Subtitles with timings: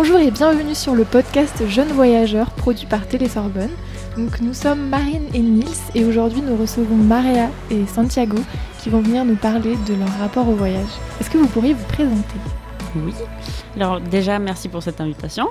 [0.00, 3.72] Bonjour et bienvenue sur le podcast Jeunes Voyageurs produit par Télé Sorbonne.
[4.16, 8.38] Donc nous sommes Marine et Nils et aujourd'hui nous recevons Maria et Santiago
[8.78, 10.86] qui vont venir nous parler de leur rapport au voyage.
[11.18, 12.36] Est-ce que vous pourriez vous présenter?
[12.94, 13.12] Oui.
[13.74, 15.48] Alors déjà merci pour cette invitation.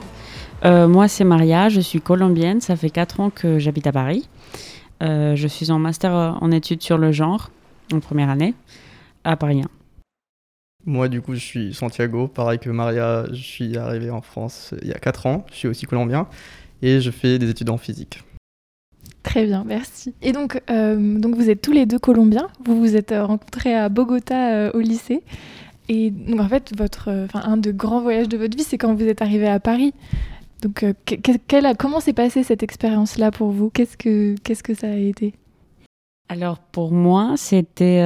[0.64, 4.30] Euh, moi c'est Maria, je suis colombienne, ça fait 4 ans que j'habite à Paris.
[5.04, 7.50] Euh, je suis en master en études sur le genre
[7.94, 8.54] en première année
[9.26, 9.77] à Paris 1.
[10.88, 14.88] Moi, du coup, je suis Santiago, pareil que Maria, je suis arrivé en France il
[14.88, 16.30] y a 4 ans, je suis aussi colombien,
[16.82, 18.24] et je fais des études en physique.
[19.22, 20.14] Très bien, merci.
[20.22, 23.76] Et donc, euh, donc vous êtes tous les deux colombiens, vous vous êtes euh, rencontrés
[23.76, 25.24] à Bogota euh, au lycée,
[25.90, 28.96] et donc en fait, votre, enfin, un de grands voyages de votre vie, c'est quand
[28.96, 29.94] vous êtes arrivé à Paris.
[30.62, 30.86] Donc,
[31.78, 33.70] comment s'est passée cette expérience-là pour vous?
[33.70, 35.34] Qu'est-ce que qu'est-ce que ça a été?
[36.30, 38.02] Alors pour moi, c'était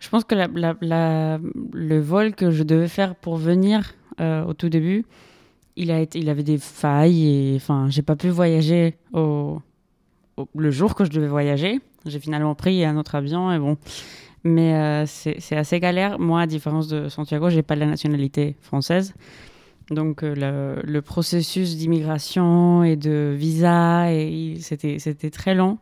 [0.00, 5.04] je pense que le vol que je devais faire pour venir euh, au tout début,
[5.76, 9.60] il, a été, il avait des failles et enfin, j'ai pas pu voyager au,
[10.56, 11.80] le jour que je devais voyager.
[12.06, 13.76] J'ai finalement pris un autre avion et bon.
[14.42, 16.18] Mais euh, c'est assez galère.
[16.18, 19.12] Moi, à différence de Santiago, j'ai pas la nationalité française.
[19.90, 24.06] Donc euh, le, le, processus d'immigration et de visa,
[24.60, 25.78] c'était très long.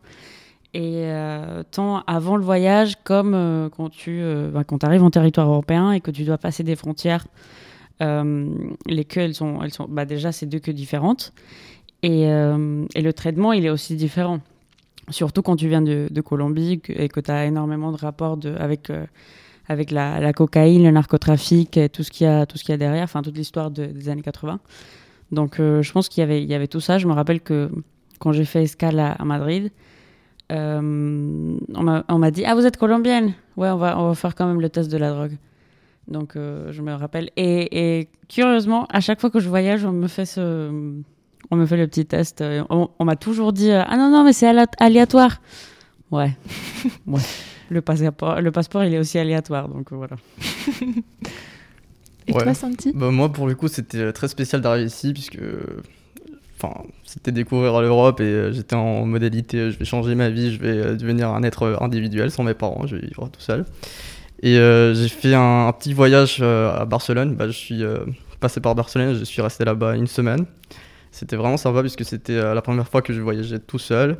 [0.74, 5.10] Et euh, tant avant le voyage comme euh, quand tu euh, bah, quand arrives en
[5.10, 7.26] territoire européen et que tu dois passer des frontières,
[8.00, 11.32] les queues, elles sont, elles sont bah, déjà, c'est deux queues différentes.
[12.04, 14.38] Et, et, le traitement, il est aussi différent.
[15.10, 18.54] Surtout quand tu viens de, de Colombie et que tu as énormément de rapports de,
[18.54, 18.92] avec,
[19.66, 23.36] avec la, cocaïne, le narcotrafic et tout ce qu'il y a, a derrière, enfin toute
[23.36, 24.60] l'histoire des années 80.
[25.32, 26.98] Donc je pense qu'il y avait, y avait tout ça.
[26.98, 27.68] Je me rappelle que
[28.20, 29.72] quand j'ai fait escale à Madrid,
[30.50, 34.46] euh, on m'a dit Ah, vous êtes colombienne Ouais, on va, on va faire quand
[34.46, 35.36] même le test de la drogue.
[36.06, 37.30] Donc, euh, je me rappelle.
[37.36, 40.70] Et, curieusement, à chaque fois que je voyage, on me fait ce.
[41.50, 42.42] On me fait le petit test.
[42.70, 44.48] On, m'a toujours dit Ah non, non, mais c'est
[44.78, 45.40] aléatoire.
[46.10, 46.36] Ouais.
[47.06, 47.20] ouais.
[47.70, 49.68] Le passeport, le passeport, il est aussi aléatoire.
[49.68, 50.16] Donc, voilà.
[52.26, 52.92] Et toi, Santi?
[52.94, 55.38] Bah, Moi, pour le coup, c'était très spécial d'arriver ici, puisque
[56.60, 60.52] enfin, c'était découvrir l'Europe et euh, j'étais en modalité euh, je vais changer ma vie,
[60.52, 63.64] je vais euh, devenir un être individuel sans mes parents, je vais vivre tout seul.
[64.42, 67.34] Et j'ai fait un, petit voyage à Barcelone.
[67.34, 67.82] Bah, je suis
[68.38, 70.46] passé par Barcelone, je suis resté là-bas une semaine.
[71.10, 74.16] C'était vraiment sympa puisque c'était la première fois que je voyageais tout seul.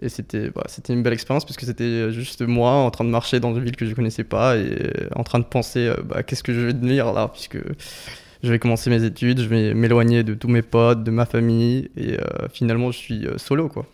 [0.00, 3.54] Et c'était bah, une belle expérience puisque c'était juste moi en train de marcher dans
[3.54, 6.54] une ville que je ne connaissais pas et en train de penser bah, qu'est-ce que
[6.54, 7.58] je vais devenir là puisque
[8.42, 11.90] je vais commencer mes études, je vais m'éloigner de tous mes potes, de ma famille,
[11.96, 13.86] et euh, finalement, je suis euh, solo, quoi.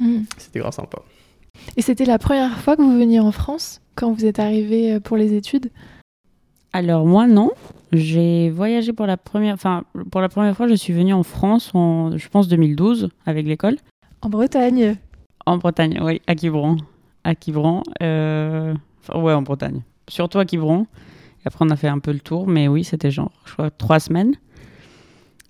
[0.00, 0.22] Hmm.
[0.36, 0.98] C'était grave sympa.
[1.76, 5.00] Et c'était la première fois que vous veniez en France, quand vous êtes arrivé euh,
[5.00, 5.70] pour les études?
[6.72, 7.52] Alors moi, non.
[7.92, 11.70] J'ai voyagé pour la première, enfin, pour la première fois, je suis venue en France
[11.72, 13.76] en, je pense, 2012, avec l'école.
[14.20, 14.96] En Bretagne?
[15.46, 16.76] En Bretagne, oui, à Quiberon.
[17.22, 18.74] À Quiberon, enfin,
[19.14, 19.82] ouais, en Bretagne.
[20.08, 20.86] Surtout à Quiberon
[21.46, 24.00] après, on a fait un peu le tour, mais oui, c'était genre, je crois, trois
[24.00, 24.34] semaines.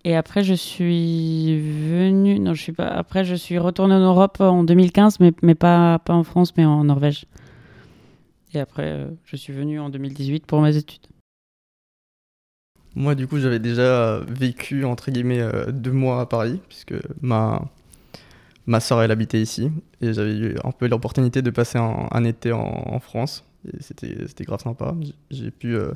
[0.04, 2.38] Et après, je suis venue.
[2.38, 2.86] Non, je suis pas.
[2.86, 6.66] Après, je suis retournée en Europe en 2015, mais, mais pas, pas en France, mais
[6.66, 7.24] en Norvège.
[8.52, 11.06] Et après, euh, je suis venue en 2018 pour mes études.
[12.94, 17.62] Moi, du coup, j'avais déjà vécu, entre guillemets, euh, deux mois à Paris, puisque ma,
[18.66, 19.72] ma soeur, elle habitait ici.
[20.02, 23.44] Et j'avais eu un peu l'opportunité de passer un, été en France
[23.81, 24.94] c'était grave sympa.
[25.31, 25.93] J'ai pu euh,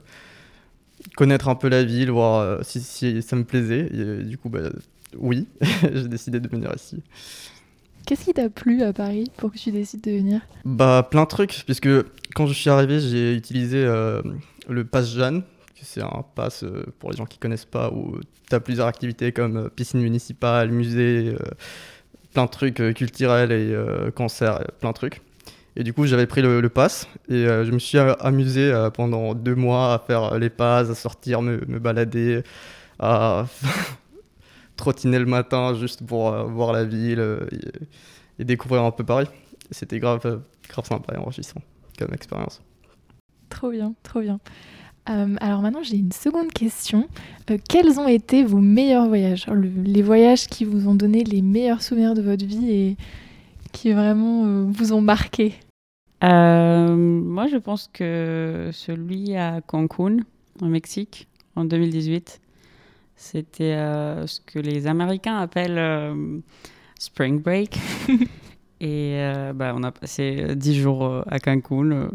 [1.16, 3.90] connaître un peu la ville, voir euh, si, si, ça me plaisait.
[3.92, 4.70] Et du coup, bah,
[5.16, 5.46] oui,
[5.92, 7.02] j'ai décidé de venir ici.
[8.06, 10.40] Qu'est-ce qui t'a plu à Paris pour que tu décides de venir?
[10.64, 11.88] Bah plein de trucs, puisque
[12.34, 14.22] quand je suis arrivé, j'ai utilisé euh,
[14.68, 15.42] le pass Jeanne,
[15.82, 16.64] c'est un pass
[16.98, 21.34] pour les gens qui connaissent pas, où tu as plusieurs activités comme piscine municipale, musée,
[22.34, 23.74] plein de trucs culturels et
[24.14, 25.22] concerts, plein de trucs.
[25.80, 29.34] Et du coup, j'avais pris le, pass et euh, je me suis amusé euh, pendant
[29.34, 32.42] deux mois à faire les passes, à sortir, me, balader,
[32.98, 33.46] à
[34.76, 37.24] trottiner le matin juste pour euh, voir la ville
[38.38, 39.26] et, découvrir un peu Paris.
[39.70, 41.62] C'était grave, grave sympa et enrichissant
[41.98, 42.60] comme expérience.
[43.48, 44.38] Trop bien, trop bien.
[45.06, 47.08] alors maintenant, j'ai une seconde question.
[47.70, 49.46] quels ont été vos meilleurs voyages?
[49.82, 52.96] Les voyages qui vous ont donné les meilleurs souvenirs de votre vie et
[53.72, 55.54] qui vraiment euh, vous ont marqué?
[56.24, 60.18] Euh, Moi, je pense que celui à Cancun,
[60.60, 62.40] au Mexique, en 2018,
[63.16, 66.42] c'était euh, ce que les Américains appellent
[66.98, 67.78] Spring Break.
[68.82, 69.20] Et
[69.54, 72.08] bah, on a passé 10 jours à Cancun.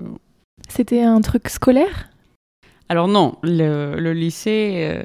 [0.68, 2.10] C'était un truc scolaire?
[2.90, 5.04] Alors non, le, le lycée,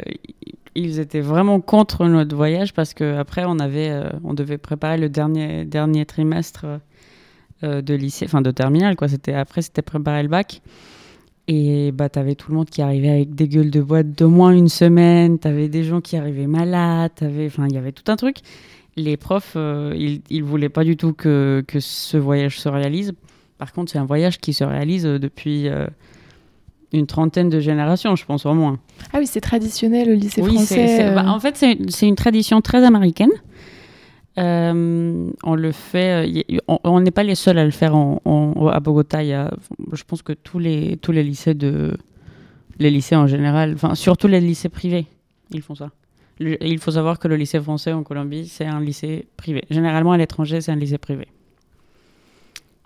[0.75, 4.99] ils étaient vraiment contre notre voyage parce que après on avait, euh, on devait préparer
[4.99, 6.79] le dernier dernier trimestre euh,
[7.63, 9.09] de lycée, enfin de terminale quoi.
[9.09, 10.61] C'était après c'était préparer le bac.
[11.49, 14.53] Et bah, t'avais tout le monde qui arrivait avec des gueules de boîte d'au moins
[14.53, 15.39] une semaine.
[15.39, 17.11] T'avais des gens qui arrivaient malades.
[17.23, 18.37] Enfin, il y avait tout un truc.
[18.97, 23.15] Les profs, euh, ils, ils voulaient pas du tout que, que ce voyage se réalise.
[23.59, 25.69] Par contre, c'est un voyage qui se réalise depuis
[26.93, 28.79] une trentaine de générations, je pense au moins.
[29.13, 31.13] Ah oui, c'est traditionnel au lycée oui, français.
[31.15, 31.29] Bah, euh.
[31.29, 33.31] en fait, c'est une tradition très américaine.
[34.39, 38.81] Euh, on le fait, euh, on n'est pas les seuls à le faire en, à
[38.81, 39.23] Bogota.
[39.23, 39.51] Il y a,
[39.93, 41.97] je pense que tous les, tous les lycées de,
[42.79, 45.07] les lycées en général, enfin surtout les lycées privés,
[45.51, 45.91] ils font ça.
[46.39, 49.65] il faut savoir que le lycée français en Colombie, c'est un lycée privé.
[49.69, 51.27] Généralement à l'étranger, c'est un lycée privé.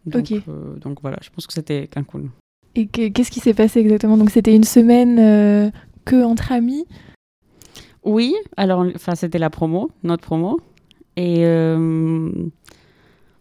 [0.07, 0.43] Donc, ok.
[0.81, 2.29] donc voilà, je pense que c'était Cancun.
[2.75, 4.17] Et qu'est-ce qui s'est passé exactement?
[4.17, 5.71] Donc c'était une semaine euh,
[6.05, 6.87] que entre amis?
[8.03, 10.61] Oui, alors enfin c'était la promo, notre promo.
[11.17, 12.31] Et euh,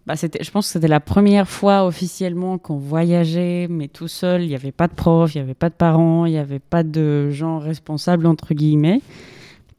[0.05, 4.43] bah, je pense que c'était la première fois officiellement qu'on voyageait, mais tout seul.
[4.43, 6.59] Il n'y avait pas de prof, il n'y avait pas de parents, il n'y avait
[6.59, 9.01] pas de gens responsables, entre guillemets.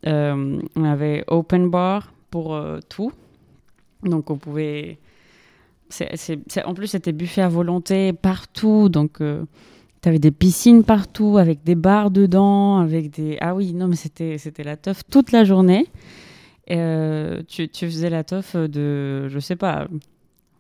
[0.06, 3.12] Euh, on avait open bar pour tout.
[4.02, 4.99] Donc on pouvait
[6.64, 8.88] en plus, c'était buffet à volonté partout.
[8.88, 9.44] Donc, euh,
[10.02, 13.38] tu avais des piscines partout, avec des bars dedans, avec des.
[13.41, 15.87] Ah oui, non, mais c'était la teuf toute la journée.
[16.71, 19.87] Euh, tu, tu, faisais la teuf de, je sais pas,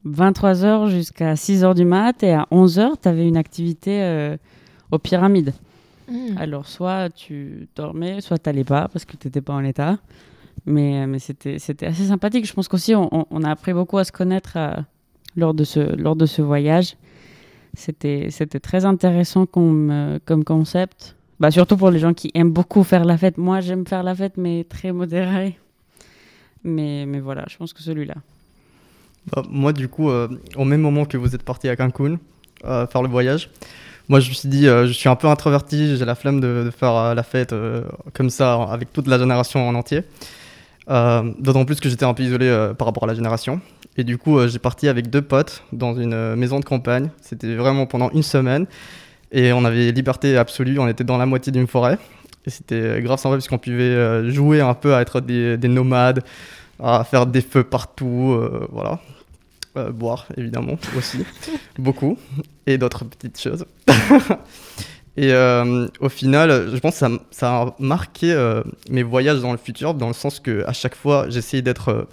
[0.06, 2.22] 23h jusqu'à 6h du mat.
[2.22, 4.36] Et à 11h, tu avais une activité euh,
[4.90, 5.54] aux pyramides.
[6.08, 6.36] Mmh.
[6.36, 9.98] Alors, soit tu dormais, soit tu n'allais pas parce que tu n'étais pas en état.
[10.66, 11.56] Mais, mais c'était
[11.86, 12.46] assez sympathique.
[12.46, 14.56] Je pense qu'aussi, on, on, a appris beaucoup à se connaître
[15.36, 16.96] lors de ce, lors de ce voyage.
[17.74, 18.30] C'était
[18.62, 21.16] très intéressant comme, comme concept.
[21.40, 23.36] Bah, surtout pour les gens qui aiment beaucoup faire la fête.
[23.36, 25.58] Moi, j'aime faire la fête, mais très modéré.
[26.64, 28.14] Mais, mais voilà, je pense que celui-là.
[29.32, 32.18] Bah, moi, du coup, euh, au même moment que vous êtes parti à Cancun
[32.64, 33.50] euh, faire le voyage,
[34.08, 36.64] moi, je me suis dit, euh, je suis un peu introverti, j'ai la flemme de,
[36.64, 37.54] de faire la fête
[38.12, 40.02] comme ça avec toute la génération en entier.
[40.86, 43.60] D'autant plus que j'étais un peu isolé par rapport à la génération.
[43.96, 47.08] Et du coup, j'ai parti avec deux potes dans une maison de campagne.
[47.22, 48.66] C'était vraiment pendant une semaine.
[49.32, 50.78] Et on avait liberté absolue.
[50.78, 51.98] On était dans la moitié d'une forêt.
[52.46, 56.22] Et c'était euh, grave sympa parce qu'on pouvait jouer un peu à être des, nomades,
[56.82, 58.38] à faire des feux partout.
[58.70, 59.00] voilà.
[59.92, 61.24] boire, évidemment, aussi.
[61.78, 62.18] Beaucoup.
[62.66, 63.64] Et d'autres petites choses.
[65.16, 65.32] Et
[66.00, 68.34] au final, je pense que ça, ça a marqué
[68.90, 72.08] mes voyages dans le futur, dans le sens que à chaque fois, j'essayais d'être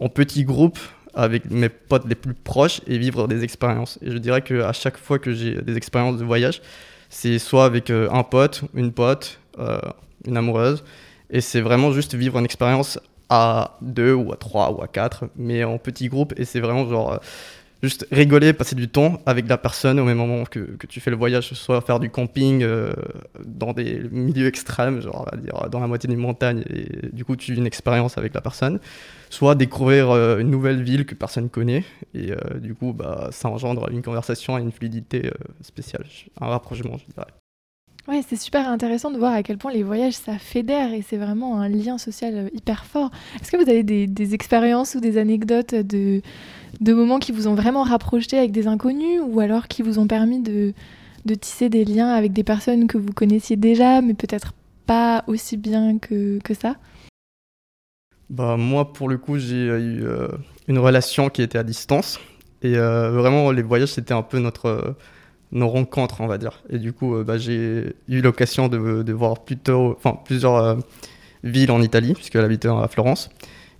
[0.00, 0.78] en petit groupe
[1.14, 3.98] avec mes potes les plus proches et vivre des expériences.
[4.02, 6.62] Et je dirais qu'à chaque fois que j'ai des expériences de voyage,
[7.08, 9.80] c'est soit avec euh, un pote, une pote, euh,
[10.26, 10.84] une amoureuse,
[11.30, 15.24] et c'est vraiment juste vivre une expérience à deux ou à trois ou à quatre,
[15.36, 17.18] mais en petit groupe, et c'est vraiment genre euh,
[17.82, 21.10] juste rigoler, passer du temps avec la personne au même moment que, que tu fais
[21.10, 22.92] le voyage, soit faire du camping euh,
[23.44, 27.24] dans des milieux extrêmes, genre on va dire dans la moitié d'une montagne, et du
[27.24, 28.80] coup tu vis une expérience avec la personne,
[29.30, 33.48] soit découvrir euh, une nouvelle ville que personne connaît, et euh, du coup bah, ça
[33.48, 35.30] engendre une conversation et une fluidité
[35.62, 36.04] spéciale,
[36.40, 37.26] un rapprochement je dirais.
[38.08, 41.18] Ouais, c'est super intéressant de voir à quel point les voyages ça fédère et c'est
[41.18, 43.10] vraiment un lien social hyper fort.
[43.38, 46.22] Est-ce que vous avez des, des expériences ou des anecdotes de,
[46.80, 50.06] de moments qui vous ont vraiment rapproché avec des inconnus ou alors qui vous ont
[50.06, 50.74] permis de,
[51.40, 54.52] tisser des liens avec des personnes que vous connaissiez déjà mais peut-être
[54.86, 56.76] pas aussi bien que, ça?
[58.30, 60.28] Bah, Moi, pour le coup, j'ai eu euh,
[60.66, 62.18] une relation qui était à distance.
[62.62, 64.96] Et euh, vraiment, les voyages, c'était un peu notre,
[65.52, 66.62] nos rencontres, on va dire.
[66.70, 70.78] Et du coup, euh, bah, j'ai eu l'occasion de, de, voir plutôt, enfin, plusieurs
[71.44, 73.28] villes en Italie, puisqu'elle habitait à Florence.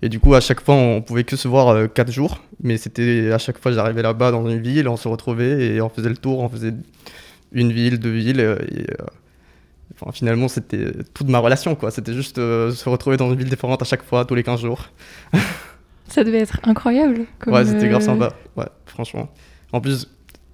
[0.02, 2.42] Et du coup, à chaque fois, on pouvait que se voir 4 jours.
[2.62, 5.88] Mais c'était à chaque fois, j'arrivais là-bas dans une ville, on se retrouvait et on
[5.88, 6.74] faisait le tour, on faisait
[7.52, 8.40] une ville, deux villes.
[8.40, 8.86] Et,
[9.94, 11.90] enfin, finalement, c'était toute ma relation, quoi.
[11.90, 14.88] C'était juste se retrouver dans une ville différente à chaque fois, tous les 15 jours.
[16.08, 17.26] Ça devait être incroyable.
[17.38, 18.32] Comme ouais, c'était grave sympa.
[18.56, 19.28] Ouais, franchement.
[19.72, 20.08] En plus,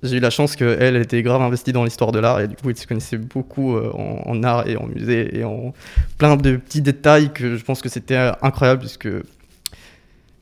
[0.04, 2.70] j'ai eu la chance qu'elle était grave investie dans l'histoire de l'art et du coup,
[2.70, 5.72] elle se connaissait beaucoup en, art et en musée et en
[6.18, 9.08] plein de petits détails que je pense que c'était incroyable puisque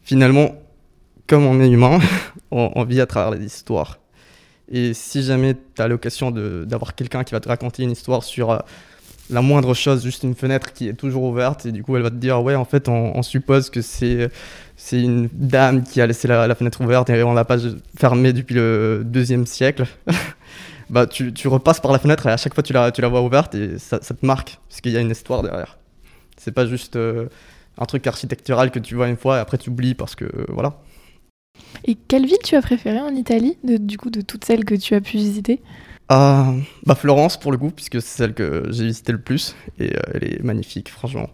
[0.03, 0.57] finalement,
[1.27, 2.01] comme on est humain,
[2.51, 3.99] on, vit à travers les histoires.
[4.71, 8.63] Et si jamais tu as l'occasion d'avoir quelqu'un qui va te raconter une histoire sur
[9.31, 12.11] la moindre chose, juste une fenêtre qui est toujours ouverte, et du coup elle va
[12.11, 14.31] te dire ouais en fait on, suppose que c'est
[14.85, 17.57] c'est une dame qui a laissé la, fenêtre ouverte et on l'a pas
[17.97, 19.87] fermée depuis le deuxième siècle.
[20.91, 23.07] bah tu, tu, repasses par la fenêtre et à chaque fois tu la, tu la
[23.07, 25.79] vois ouverte et ça, ça te marque parce qu'il y a une histoire derrière.
[26.37, 27.29] C'est pas juste euh,
[27.79, 30.47] un truc architectural que tu vois une fois et après tu oublies parce que euh,
[30.49, 30.81] voilà.
[31.85, 34.75] Et quelle ville tu as préférée en Italie, de- du coup, de toutes celles que
[34.75, 35.63] tu as pu visiter?
[36.09, 36.53] Ah,
[36.87, 40.01] bah Florence pour le coup, puisque c'est celle que j'ai visité le plus et euh,
[40.15, 41.31] elle est magnifique, franchement.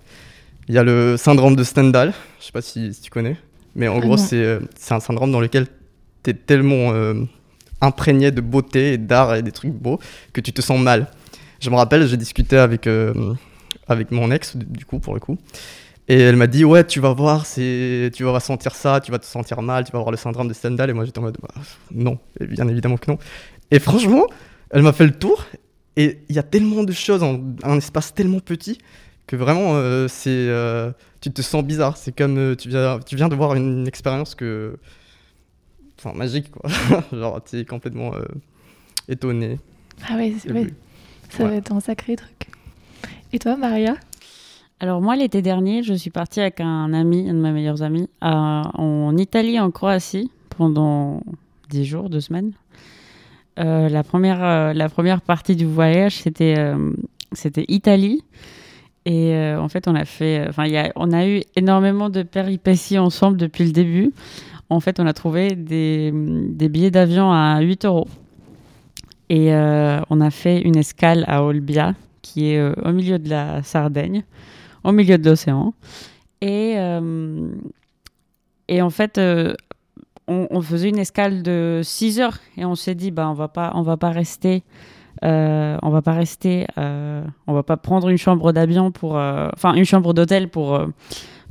[0.68, 3.36] Il y a le syndrome de Stendhal, je sais pas si, si tu connais,
[3.74, 5.66] mais en Ah gros c'est euh, c'est un syndrome dans lequel
[6.22, 7.14] tu es tellement euh,
[7.80, 9.98] imprégné de beauté et d'art et des trucs beaux
[10.32, 11.06] que tu te sens mal.
[11.60, 13.34] Je me rappelle, j'ai discuté avec, euh,
[13.88, 15.38] avec mon ex, du- coup, pour le coup,
[16.06, 19.18] et elle m'a dit Ouais, tu vas voir, c'est- tu vas ressentir ça, tu vas
[19.18, 21.38] te sentir mal, tu vas avoir le syndrome de Stendhal, et moi j'étais en mode
[21.40, 21.48] Bah,
[21.90, 23.18] Non, bien évidemment que non.
[23.70, 24.26] Et franchement,
[24.70, 25.46] elle m'a fait le tour
[25.96, 28.78] et il y a tellement de choses en un espace tellement petit
[29.28, 31.96] que vraiment euh, c'est euh, tu te sens bizarre.
[31.96, 34.76] C'est comme euh, tu viens tu viens de voir une, expérience que
[35.98, 36.68] enfin magique quoi.
[37.12, 38.24] Genre tu es complètement euh,
[39.08, 39.60] étonné.
[40.08, 40.66] Ah ouais, ouais,
[41.28, 42.48] ça va être un sacré truc.
[43.32, 43.96] Et toi, Maria?
[44.80, 48.08] Alors moi, l'été dernier, je suis partie avec un ami, un de mes meilleurs amis,
[48.20, 51.22] à- en Italie, en Croatie, pendant
[51.68, 52.52] 10 jours, 2 semaines.
[53.58, 56.92] Euh, la, première, euh, la première partie du voyage, c'était euh,
[57.32, 58.22] c'était Italie.
[59.08, 62.22] Et euh, en fait, on a fait, enfin, il y on a eu énormément de
[62.22, 64.12] péripéties ensemble depuis le début.
[64.68, 68.06] En fait, on a trouvé des, billets d'avion à 8 euros.
[69.30, 73.30] Et euh, on a fait une escale à Olbia, qui est euh, au milieu de
[73.30, 74.24] la Sardaigne,
[74.84, 75.72] au milieu de l'océan.
[76.42, 77.48] Et, euh,
[78.68, 79.54] et en fait, euh,
[80.26, 83.48] on, on faisait une escale de 6 heures et on s'est dit, bah, on va
[83.48, 84.64] pas, on va pas rester,
[85.24, 89.48] euh, on va pas rester, euh, on va pas prendre une chambre d'avion pour, euh,
[89.54, 90.80] enfin une chambre d'hôtel pour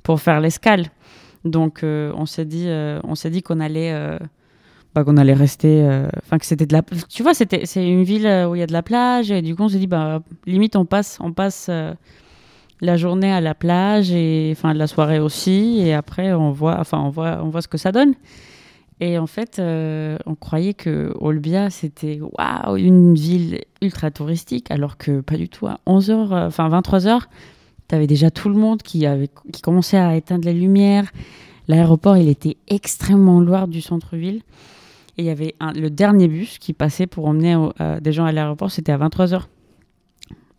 [0.03, 0.88] pour faire l'escale.
[1.43, 2.67] Donc on s'est dit,
[3.03, 3.93] on s'est dit qu'on allait,
[4.93, 5.86] bah, qu'on allait rester,
[6.24, 8.67] enfin que c'était de la, tu vois, c'était c'est une ville où il y a
[8.67, 11.69] de la plage et du coup on s'est dit, bah limite on passe, on passe.
[12.79, 17.00] la journée à la plage et enfin la soirée aussi et après on voit enfin
[17.00, 18.13] on voit on voit ce que ça donne
[19.00, 24.98] et en fait euh, on croyait que Olbia c'était waouh une ville ultra touristique alors
[24.98, 25.68] que pas du tout.
[25.68, 27.22] À 11h enfin 23h
[27.88, 29.06] tu avais déjà tout le monde qui
[29.63, 31.12] commençait à éteindre les lumières.
[31.68, 34.42] L'aéroport il était extrêmement loin du centre-ville.
[35.20, 38.32] Et il y avait le dernier bus qui passait pour emmener euh, des gens à
[38.32, 39.44] l'aéroport c'était à 23h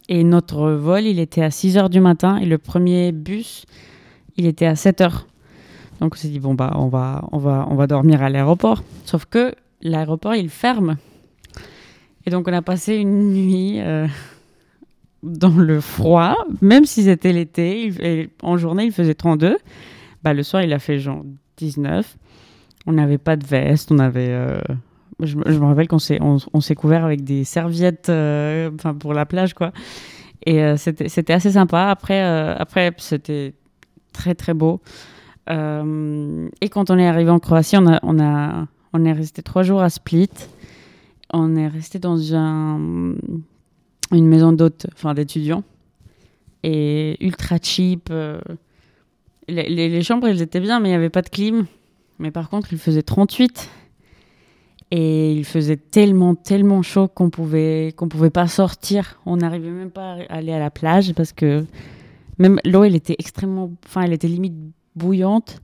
[0.08, 2.38] et notre vol, il était à 6 heures du matin.
[2.38, 3.66] Et le premier bus,
[4.36, 5.26] il était à 7 heures.
[6.00, 8.82] Donc on s'est dit, bon, bah, on va, on va, on va dormir à l'aéroport.
[9.04, 10.96] Sauf que l'aéroport, il ferme.
[12.26, 14.06] Et donc on a passé une nuit euh,
[15.22, 18.28] dans le froid, même si c'était l'été.
[18.42, 19.56] En journée, il faisait 32.
[20.22, 21.22] Bah, le soir, il a fait genre
[21.56, 22.16] 19.
[22.86, 24.28] On n'avait pas de veste, on avait...
[24.30, 24.60] euh,
[25.20, 29.52] je, me- rappelle qu'on s'est on, s'est couvert avec des serviettes euh, pour la plage
[29.52, 29.72] quoi
[30.46, 33.52] et c'était assez sympa après après c'était
[34.12, 34.80] très très beau
[35.50, 39.42] Euh, et quand on est arrivé en Croatie on a on a on est resté
[39.42, 40.30] trois jours à Split.
[41.32, 42.78] On est resté dans un
[44.12, 45.64] une maison d'hôtes enfin d'étudiants.
[46.62, 48.40] Et ultra cheap euh,
[49.48, 51.66] les chambres elles étaient bien mais il n'y avait pas de clim.
[52.18, 53.70] Mais par contre il faisait 38
[54.90, 59.20] et il faisait tellement, tellement chaud qu'on pouvait, qu'on pouvait pas sortir.
[59.26, 61.64] On n'arrivait même pas à aller à la plage parce que
[62.38, 64.54] même l'eau, elle était extrêmement, enfin, elle était limite
[64.98, 65.62] bouillante.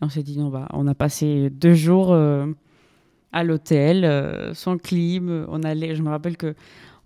[0.00, 2.46] On s'est dit non, bah, on a passé deux jours euh,
[3.32, 5.46] à l'hôtel euh, sans clim.
[5.48, 6.54] On allait, je me rappelle que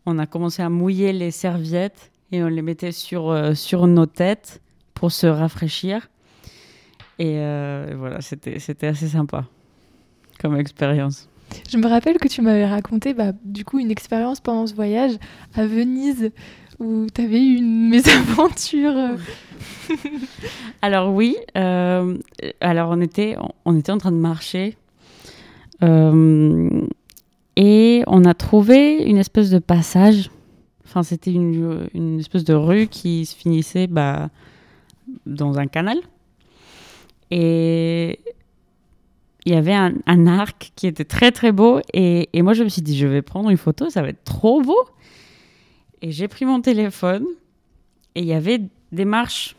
[0.07, 4.07] on a commencé à mouiller les serviettes et on les mettait sur euh, sur nos
[4.07, 4.63] têtes
[4.95, 6.09] pour se rafraîchir.
[7.21, 7.35] Et
[7.97, 9.45] voilà, c'était c'était assez sympa
[10.41, 11.29] comme expérience.
[11.69, 15.19] Je me rappelle que tu m'avais raconté bah, du coup une expérience pendant ce voyage
[15.55, 16.31] à Venise
[16.81, 18.97] où tu avais eu une mésaventure.
[18.97, 19.17] euh.
[20.83, 22.17] Alors oui, euh,
[22.61, 24.77] alors on était, on était en train de marcher
[25.83, 26.69] euh,
[27.57, 30.31] et on a trouvé une espèce de passage.
[30.85, 34.31] Enfin, c'était une, une espèce de rue qui se finissait bah,
[35.27, 35.99] dans un canal.
[37.31, 38.21] Et
[39.45, 41.81] il y avait un, un arc qui était très très beau.
[41.93, 44.25] Et, et moi, je me suis dit, je vais prendre une photo, ça va être
[44.25, 44.79] trop beau.
[46.03, 47.25] Et j'ai pris mon téléphone
[48.15, 48.61] et il y avait
[48.93, 49.57] des marches.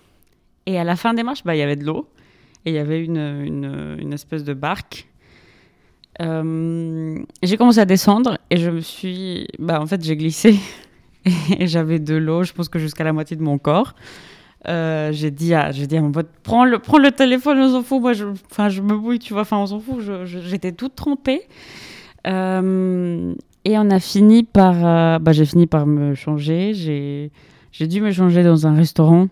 [0.66, 2.08] Et à la fin des marches, bah, il y avait de l'eau.
[2.66, 5.08] Et il y avait une, une, espèce de barque.
[6.22, 9.48] Euh, j'ai commencé à descendre et je me suis.
[9.60, 10.58] Bah, en fait, j'ai glissé.
[11.60, 13.94] Et j'avais de l'eau, je pense que jusqu'à la moitié de mon corps.
[14.68, 18.02] Euh, j'ai dit à, dit mon pote, prends le, prends le téléphone, on s'en fout.
[18.02, 18.26] Moi, je,
[18.70, 19.44] je me bouille, tu vois.
[19.44, 20.02] Enfin, on s'en fout.
[20.26, 21.44] j'étais toute trempée.
[22.28, 23.34] Euh,
[23.66, 26.74] et on a fini par, euh, bah, j'ai fini par me changer.
[26.74, 29.28] J'ai, dû me changer dans un restaurant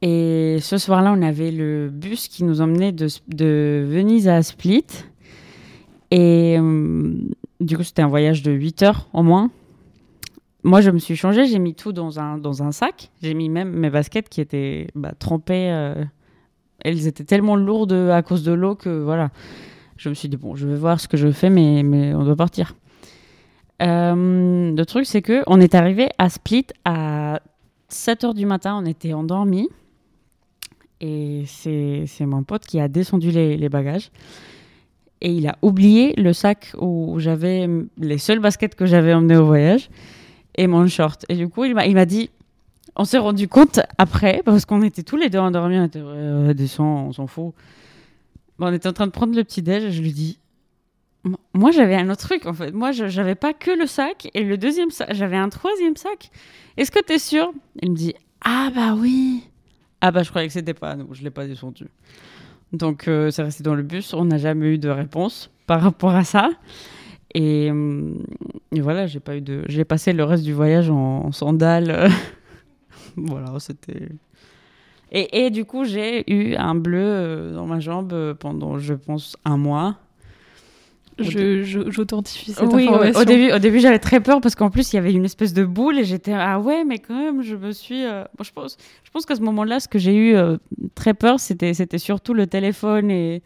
[0.00, 4.86] Et ce soir-là, on avait le bus qui nous emmenait de, Venise à Split.
[6.10, 7.12] Et euh,
[7.60, 9.50] du coup, c'était un voyage de 8 heures au moins.
[10.62, 13.10] Moi, je me suis changée, j'ai mis tout dans un, dans un sac.
[13.22, 15.70] J'ai mis même mes baskets qui étaient bah, trempées.
[15.70, 16.04] euh,
[16.80, 19.30] elles étaient tellement lourdes à cause de l'eau que voilà.
[19.98, 22.24] Je me suis dit, bon, je vais voir ce que je fais, mais, mais on
[22.24, 22.74] doit partir.
[23.82, 27.40] Euh, le truc, c'est que on est arrivé à Split à
[27.88, 29.68] 7 heures du matin, on était endormis.
[31.00, 34.10] Et c'est mon pote qui a descendu les, bagages.
[35.20, 39.46] Et il a oublié le sac où j'avais les seules baskets que j'avais emmenées au
[39.46, 39.90] voyage
[40.56, 41.24] et mon short.
[41.28, 42.30] Et du coup, il m'a dit
[42.96, 46.54] on s'est rendu compte après, parce qu'on était tous les deux endormis, on était ouais,
[46.54, 47.54] descends, on s'en fout.
[48.58, 50.38] On était en train de prendre le petit déj et je lui dis
[51.52, 52.72] moi j'avais un autre truc en fait.
[52.72, 56.30] Moi j'avais pas que le sac et le deuxième sac, j'avais un troisième sac.
[56.76, 57.52] Est-ce que t'es sûr?
[57.82, 59.44] Il me dit ah bah oui.
[60.00, 61.86] Ah bah je croyais que c'était pas nous, je l'ai pas descendu.
[62.72, 66.14] Donc euh, c'est resté dans le bus, on n'a jamais eu de réponse par rapport
[66.14, 66.50] à ça.
[67.34, 71.32] Et, et voilà, j'ai pas eu de, j'ai passé le reste du voyage en, en
[71.32, 72.10] sandales.
[73.16, 74.08] voilà, c'était.
[75.12, 78.94] Et, et du coup j'ai eu un bleu euh, dans ma jambe euh, pendant, je
[78.94, 79.96] pense, un mois.
[81.18, 83.20] J'authentifie cette Oui, information.
[83.20, 85.52] au début, au début j'avais très peur parce qu'en plus il y avait une espèce
[85.52, 88.52] de boule et j'étais ah ouais mais quand même je me suis euh, bon, je
[88.52, 90.58] pense je pense qu'à ce moment-là ce que j'ai eu euh,
[90.94, 93.42] très peur c'était c'était surtout le téléphone et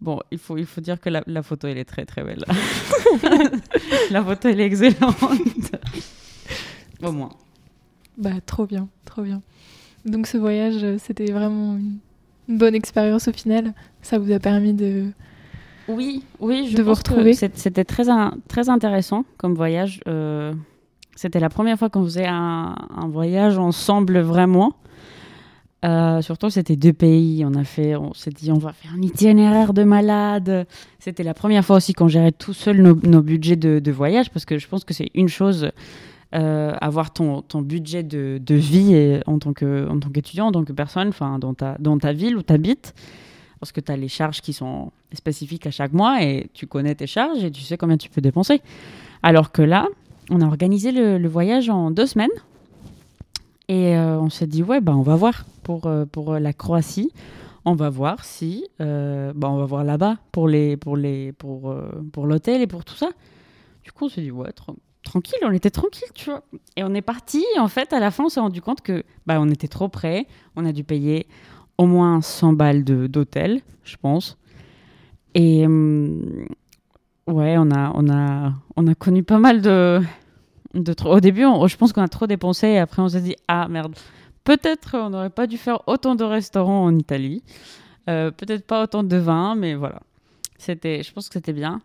[0.00, 2.44] bon il faut il faut dire que la, la photo elle est très très belle
[4.10, 5.14] la photo elle est excellente
[7.04, 7.30] au moins
[8.18, 9.40] Bah, trop bien, trop bien.
[10.04, 11.98] Donc, ce voyage, euh, c'était vraiment une,
[12.48, 13.74] une bonne expérience au final.
[14.02, 15.06] Ça vous a permis de.
[15.88, 17.34] Oui, oui, je de vous pense que retrouver.
[17.34, 20.00] C'était très, in- très intéressant comme voyage.
[20.08, 20.52] Euh,
[21.16, 24.74] C'était la première fois qu'on faisait un, un voyage ensemble vraiment.
[25.84, 27.44] Euh, surtout, c'était deux pays.
[27.44, 30.66] On a fait, on s'est dit, on va faire un itinéraire de malade.
[30.98, 34.30] C'était la première fois aussi qu'on gérait tout seul nos, nos budgets de, de voyage,
[34.30, 35.70] parce que je pense que c'est une chose
[36.34, 42.12] euh, avoir ton, budget de, vie en tant qu'étudiant, en tant que personne, dans ta
[42.12, 42.94] ville où tu habites,
[43.60, 46.94] parce que tu as les charges qui sont spécifiques à chaque mois et tu connais
[46.94, 48.62] tes charges et tu sais combien tu peux dépenser.
[49.22, 49.86] Alors que là,
[50.30, 52.30] on a organisé le, voyage en deux semaines
[53.68, 56.06] et euh, on s'est dit ouais bah on va voir pour euh,
[56.40, 57.12] la Croatie,
[57.64, 61.32] on va voir si euh, bah on va voir là-bas pour l'hôtel
[62.62, 63.10] et pour tout ça.
[63.84, 64.74] Du coup on s'est dit ouais tra-
[65.10, 66.42] tranquille, on était tranquille tu vois.
[66.76, 69.38] Et on est parti en fait à la fin on s'est rendu compte que bah
[69.40, 71.26] on était trop près, on a dû payer
[71.78, 74.36] au moins 100 balles d'hôtel, je pense.
[75.34, 76.46] Et hum,
[77.26, 80.00] ouais, on a, on, a, on a connu pas mal de.
[80.74, 83.36] de trop- Au début, je pense qu'on a trop dépensé et après on s'est dit
[83.48, 83.94] Ah merde,
[84.44, 87.42] peut-être on n'aurait pas dû faire autant de restaurants en Italie.
[88.08, 90.00] Euh, peut-être pas autant de vin, mais voilà.
[90.66, 91.80] Je pense que c'était bien.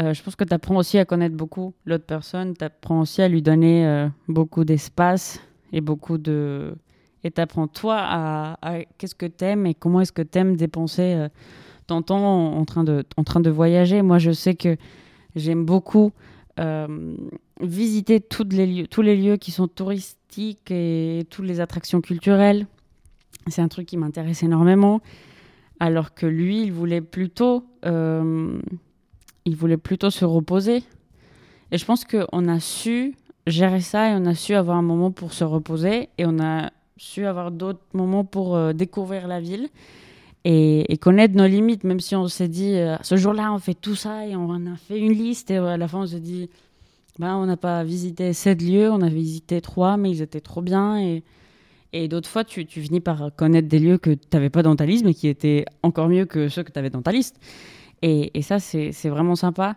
[0.00, 2.54] Euh, je pense que tu apprends aussi à connaître beaucoup l'autre personne.
[2.56, 5.40] Tu apprends aussi à lui donner euh, beaucoup d'espace
[5.72, 6.74] et beaucoup de.
[7.22, 11.28] Et tu apprends toi à, qu'est-ce que t'aimes et comment est-ce que t'aimes dépenser euh,
[11.86, 14.02] ton temps en, train de, en train de voyager.
[14.02, 14.76] Moi, je sais que
[15.36, 16.12] j'aime beaucoup
[17.60, 22.66] visiter toutes les lieux, tous les lieux qui sont touristiques et toutes les attractions culturelles.
[23.48, 25.00] C'est un truc qui m'intéresse énormément.
[25.80, 27.66] Alors que lui, il voulait plutôt,
[29.44, 30.82] il voulait plutôt se reposer.
[31.70, 33.14] Et je pense qu'on a su
[33.46, 36.70] gérer ça et on a su avoir un moment pour se reposer et on a
[36.96, 39.68] su avoir d'autres moments pour euh, découvrir la ville
[40.44, 43.94] et, connaître nos limites, même si on s'est dit, euh, ce jour-là, on fait tout
[43.94, 46.50] ça et on a fait une liste et à la fin, on se dit,
[47.18, 50.60] ben, on n'a pas visité sept lieux, on a visité trois, mais ils étaient trop
[50.60, 51.22] bien et,
[51.94, 54.76] et d'autres fois, tu, tu finis par connaître des lieux que tu n'avais pas dans
[54.76, 57.40] ta liste, mais qui étaient encore mieux que ceux que tu avais dans ta liste.
[58.06, 59.76] Et, ça, c'est vraiment sympa.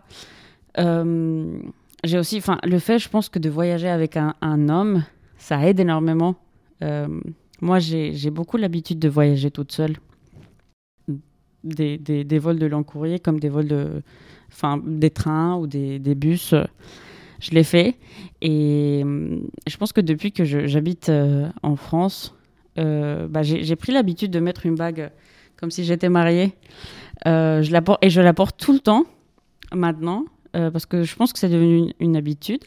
[0.78, 1.58] Euh,
[2.04, 5.02] J'ai aussi, enfin, le fait, je pense que de voyager avec un, homme,
[5.38, 6.36] ça aide énormément.
[6.82, 7.08] Euh,
[7.62, 9.96] moi, j'ai beaucoup l'habitude de voyager toute seule.
[11.64, 14.02] Des, des, vols de long courrier comme des vols de.
[14.52, 16.52] Enfin, des trains ou des, bus.
[16.52, 16.64] euh,
[17.40, 17.96] Je l'ai fait.
[18.42, 19.02] Et
[19.66, 21.10] je pense que depuis que j'habite
[21.62, 22.34] en France,
[22.76, 25.10] bah, j'ai pris l'habitude de mettre une bague
[25.58, 26.52] comme si j'étais mariée.
[27.26, 29.04] Euh, je la porte, et je la porte tout le temps
[29.74, 30.24] maintenant
[30.56, 32.64] euh, parce que je pense que c'est devenu une, habitude.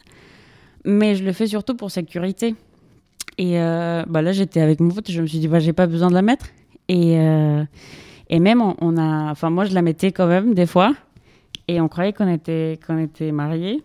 [0.84, 2.56] Mais je le fais surtout pour sécurité.
[3.38, 5.74] Et euh, bah là, j'étais avec mon pote et je me suis dit, bah, j'ai
[5.74, 6.48] pas besoin de la mettre.
[6.88, 7.14] Et,
[8.30, 9.32] et même, on, a.
[9.32, 10.94] Enfin, moi, je la mettais quand même des fois.
[11.68, 13.82] Et on croyait qu'on était, qu'on était mariés.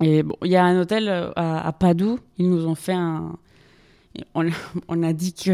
[0.00, 2.18] Et bon, il y a un hôtel à, Padoue.
[2.38, 3.36] Ils nous ont fait un.
[4.34, 5.52] On a dit que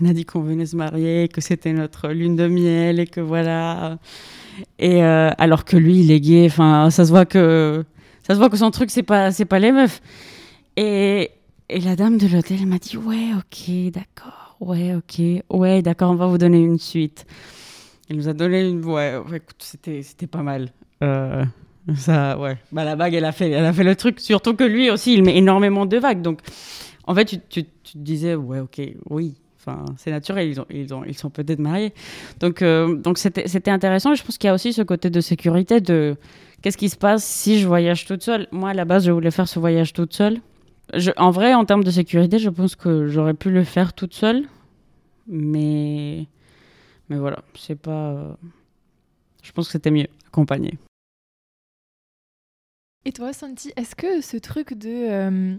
[0.00, 3.20] on a dit qu'on venait se marier, que c'était notre lune de miel et que
[3.20, 3.98] voilà.
[4.78, 6.46] Et euh, alors que lui, il est gay.
[6.46, 7.84] Enfin, ça se voit que
[8.26, 10.02] ça se voit que son truc, c'est pas, c'est pas les meufs.
[10.76, 11.30] Et,
[11.68, 16.16] et la dame de l'hôtel m'a dit ouais, ok, d'accord, ouais, ok, ouais, d'accord, on
[16.16, 17.26] va vous donner une suite.
[18.10, 20.72] Elle nous a donné une, ouais, écoute, c'était, c'était pas mal.
[21.02, 21.44] Euh,
[21.96, 22.56] ça, ouais.
[22.72, 24.20] Bah, la bague, elle a, fait, elle a fait le truc.
[24.20, 26.22] Surtout que lui aussi, il met énormément de vagues.
[26.22, 26.40] Donc,
[27.06, 29.34] en fait, tu, tu, tu te disais, ouais, ok, oui.
[29.96, 31.92] C'est naturel, ils, ont, ils, ont, ils sont peut-être mariés.
[32.40, 34.14] Donc, euh, c'était, intéressant.
[34.14, 36.16] Je pense qu'il y a aussi ce côté de sécurité de
[36.62, 38.46] qu'est-ce qui se passe si je voyage toute seule.
[38.52, 40.40] Moi, à la base, je voulais faire ce voyage toute seule.
[41.16, 44.44] En vrai, en termes de sécurité, je pense que j'aurais pu le faire toute seule.
[45.26, 46.26] Mais,
[47.08, 48.10] mais voilà, c'est pas.
[48.12, 48.32] euh,
[49.42, 50.78] Je pense que c'était mieux accompagné.
[53.04, 55.56] Et toi, Santi, est-ce que ce truc de euh,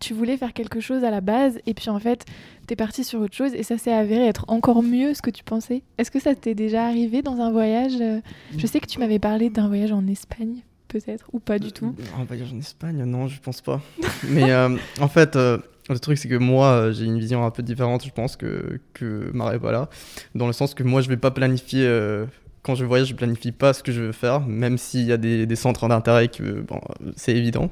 [0.00, 2.24] tu voulais faire quelque chose à la base et puis en fait
[2.68, 5.42] t'es parti sur autre chose et ça s'est avéré être encore mieux ce que tu
[5.42, 8.20] pensais Est-ce que ça t'est déjà arrivé dans un voyage euh,
[8.56, 11.94] Je sais que tu m'avais parlé d'un voyage en Espagne, peut-être, ou pas du tout?
[12.18, 13.80] Un voyage en Espagne Non, je pense pas.
[14.28, 17.50] Mais euh, en fait, euh, le truc, c'est que moi, euh, j'ai une vision un
[17.50, 19.88] peu différente, je pense, que, que Marie-Paula.
[20.34, 21.84] Dans le sens que moi, je vais pas planifier.
[21.86, 22.26] euh,
[22.62, 25.16] quand je voyage, je planifie pas ce que je veux faire, même s'il y a
[25.16, 26.80] des, centres d'intérêt que bon,
[27.16, 27.70] c'est évident.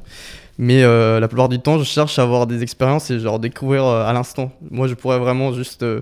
[0.58, 3.84] Mais euh, la plupart du temps, je cherche à avoir des expériences et genre découvrir
[3.84, 4.52] euh, à l'instant.
[4.70, 6.00] Moi, je pourrais vraiment juste euh,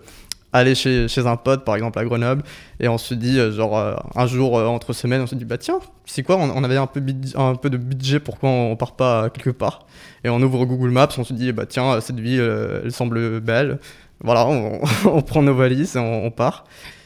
[0.55, 2.43] aller chez, chez un pote, par exemple à Grenoble,
[2.79, 5.45] et on se dit, euh, genre, euh, un jour euh, entre semaines, on se dit,
[5.45, 7.03] bah tiens, c'est quoi, on, on avait un peu,
[7.35, 9.81] un peu de budget, pourquoi on part pas quelque part
[10.23, 13.41] Et on ouvre Google Maps, on se dit, bah tiens, cette ville, euh, elle semble
[13.41, 13.81] belle.
[14.23, 16.65] Voilà, on, on prend nos valises et on, on part,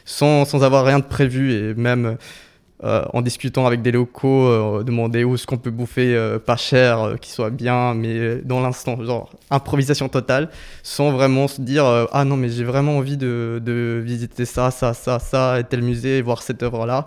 [0.09, 2.17] sans, sans avoir rien de prévu, et même
[2.83, 6.57] euh, en discutant avec des locaux, euh, demander où est-ce qu'on peut bouffer euh, pas
[6.57, 10.49] cher, qui soit bien, mais dans l'instant, genre improvisation totale,
[10.83, 14.95] sans vraiment se dire ah non mais j'ai vraiment envie de, de visiter ça, ça,
[14.95, 17.05] ça, ça, et tel musée, et voir cette œuvre-là,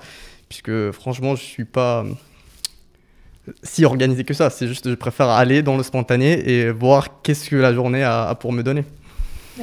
[0.48, 2.06] puisque franchement je suis pas
[3.64, 7.50] si organisé que ça, c'est juste je préfère aller dans le spontané et voir qu'est-ce
[7.50, 8.84] que la journée a pour me donner.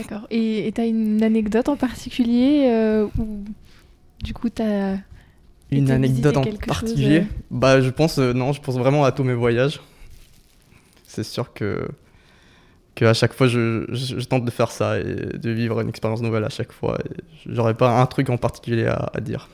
[0.03, 0.27] D'accord.
[0.31, 3.45] Et tu as une anecdote en particulier euh, où
[4.23, 4.97] du coup t'as
[5.71, 9.13] Une anecdote en chose, particulier euh Bah, je pense, euh, non, je pense vraiment à
[9.13, 9.81] tous mes voyages.
[11.07, 11.89] C'est sûr que,
[12.95, 15.89] que à chaque fois, je, je- je tente de faire ça et de vivre une
[15.89, 16.99] expérience nouvelle à chaque fois.
[17.47, 19.49] J'aurais pas un truc en particulier à, à dire.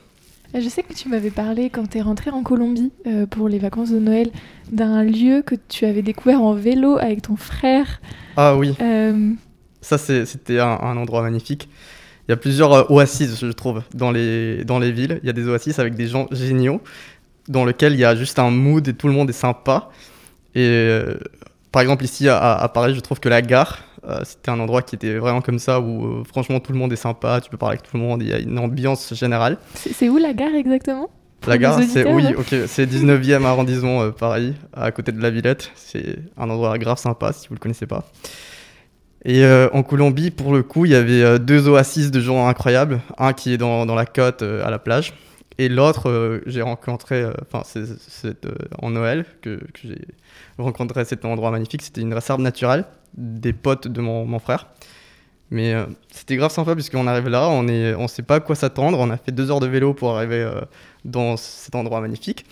[0.53, 3.49] Euh, Je sais que tu m'avais parlé quand tu es rentré en Colombie euh, pour
[3.49, 4.29] les vacances de Noël
[4.71, 7.99] d'un lieu que tu avais découvert en vélo avec ton frère.
[8.37, 9.31] Ah oui, Euh,
[9.85, 11.69] ça, c'était un, un endroit magnifique.
[12.27, 15.19] Il y a plusieurs euh, oasis, je trouve, dans les, dans les villes.
[15.21, 16.81] Il y a des oasis avec des gens géniaux,
[17.47, 19.89] dans lesquels il y a juste un mood et tout le monde est sympa.
[20.55, 21.17] Et euh,
[21.71, 24.81] par exemple, ici à, à Paris, je trouve que la gare, euh, c'était un endroit
[24.81, 27.57] qui était vraiment comme ça, où euh, franchement tout le monde est sympa, tu peux
[27.57, 29.57] parler avec tout le monde, il y a une ambiance générale.
[29.75, 31.09] c'est où la gare exactement?
[31.45, 35.69] La gare, c'est oui, ok, c'est 19e arrondissement Paris, à côté de la Villette.
[35.75, 38.03] C'est un endroit grave sympa si vous le connaissez pas.
[39.25, 42.47] Et euh, en Colombie, pour le coup, il y avait euh, deux oasis de gens
[42.47, 43.01] incroyables.
[43.17, 45.13] Un qui est dans, la côte euh, à la plage,
[45.57, 48.45] et l'autre, j'ai rencontré, enfin, c'est
[48.81, 50.01] en Noël que, j'ai
[50.57, 51.81] rencontré cet endroit magnifique.
[51.81, 52.83] C'était une réserve naturelle
[53.15, 54.67] des potes de mon, frère.
[55.51, 55.73] Mais
[56.11, 58.99] c'était grave sympa puisqu'on arrive là, on on sait pas à quoi s'attendre.
[58.99, 60.45] On a fait deux heures de vélo pour arriver
[61.05, 62.45] dans cet endroit magnifique.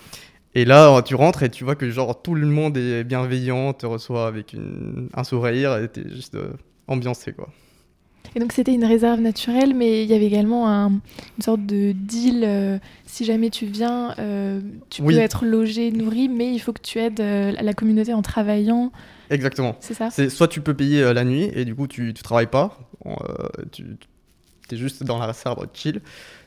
[0.56, 3.86] Et là, tu rentres et tu vois que genre tout le monde est bienveillant, te
[3.86, 6.54] reçoit avec une- un sourire et t'es juste euh,
[6.88, 7.50] ambiancé quoi.
[8.36, 11.92] Et donc c'était une réserve naturelle, mais il y avait également un- une sorte de
[11.92, 12.44] deal.
[12.46, 15.14] euh, si jamais tu viens, euh, tu Oui.
[15.16, 18.92] peux être logé, nourri, mais il faut que tu aides euh, la communauté en travaillant.
[19.30, 19.76] Exactement.
[19.82, 22.48] C'est ça C'est soit tu peux payer la nuit et du coup tu, tu travailles
[22.48, 22.78] pas,
[23.72, 23.86] tu
[24.72, 26.02] es juste dans la réserve chill.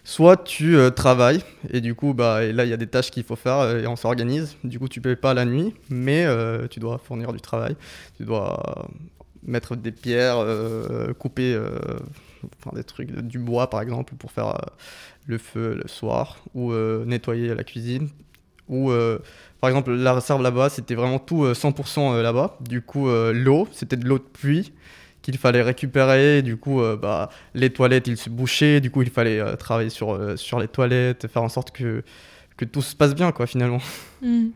[0.08, 3.10] Soit tu euh, travailles et du coup bah et là il y a des tâches
[3.10, 4.56] qu'il faut faire euh, et on s'organise.
[4.62, 7.76] Du coup tu payes pas la nuit, mais euh, tu dois fournir du travail,
[8.16, 8.88] tu dois
[9.42, 10.44] mettre des pierres,
[11.18, 11.60] couper
[12.58, 14.56] enfin, des trucs, du bois par exemple pour faire
[15.26, 16.72] le feu le soir ou
[17.04, 18.08] nettoyer la cuisine
[18.68, 18.92] ou
[19.60, 22.56] par exemple, la réserve là-bas, c'était vraiment tout euh, 100% euh, là-bas.
[22.60, 24.72] Du coup, l'eau, c'était de l'eau de pluie
[25.26, 26.40] qu'il fallait récupérer.
[26.42, 28.80] Du coup, euh, bah, les toilettes, ils se bouchaient.
[28.80, 32.04] Du coup, il fallait euh, travailler sur, euh, sur les toilettes, faire en sorte que,
[32.56, 33.80] que tout se passe bien, quoi, finalement.
[34.22, 34.46] Hmm.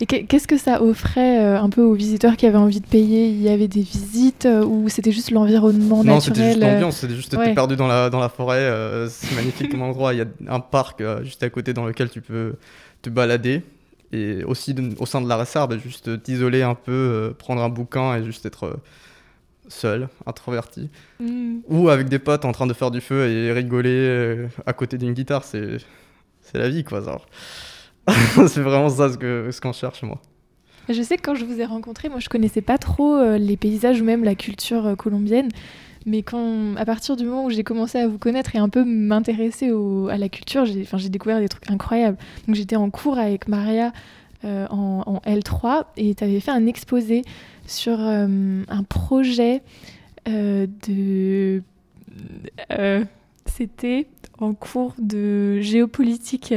[0.00, 3.28] Et qu'est- qu'est-ce que ça offrait un peu aux visiteurs qui avaient envie de payer?
[3.28, 6.96] Il y avait des visites ou c'était juste l'environnement non, c'était juste l'ambiance.
[6.96, 7.48] C'était juste, ouais.
[7.48, 8.68] t'es perdu dans la, dans la forêt.
[9.10, 10.12] c'est magnifique comme endroit.
[10.14, 12.54] Il y a un parc juste à côté dans lequel tu peux
[13.02, 13.62] te balader.
[14.12, 17.68] Et aussi, de- au sein de la réserve, juste t'isoler un peu, euh, prendre un
[17.68, 18.76] bouquin et juste être euh,
[19.68, 21.58] seul, introverti, Mm.
[21.68, 24.98] ou avec des potes en train de faire du feu et rigoler euh, à côté
[24.98, 25.78] d'une guitare, c'est
[26.40, 27.00] c'est la vie quoi.
[28.48, 30.20] c'est vraiment ça ce que ce qu'on cherche moi.
[30.88, 33.56] Je sais que quand je vous ai rencontré, moi je connaissais pas trop euh, les
[33.56, 35.48] paysages ou même la culture euh, colombienne,
[36.04, 38.84] mais quand, à partir du moment où j'ai commencé à vous connaître et un peu
[38.84, 39.72] m'intéresser
[40.10, 42.18] à la culture, j'ai j'ai découvert des trucs incroyables.
[42.46, 43.92] Donc j'étais en cours avec Maria
[44.46, 47.22] euh, en, en L3 et tu avais fait un exposé
[47.66, 49.62] sur euh, un projet
[50.28, 51.62] euh, de...
[53.46, 54.06] C'était
[54.38, 56.54] en cours de géopolitique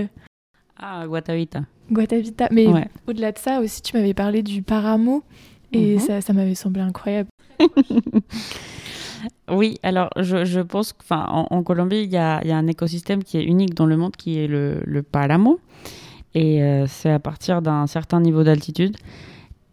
[0.78, 1.62] Ah, Guatavita.
[1.92, 2.48] Guatavita.
[2.52, 2.88] Mais Ouais.
[3.08, 5.24] au-delà de ça aussi, tu m'avais parlé du paramo
[5.74, 6.00] et Mhm.
[6.00, 7.30] ça, ça m'avait semblé incroyable.
[9.52, 12.58] Oui, alors je, je pense qu'en en, en Colombie, il y a, il y a
[12.58, 15.60] un écosystème qui est unique dans le monde qui est le, le páramo.
[16.36, 18.98] Et euh, c'est à partir d'un certain niveau d'altitude.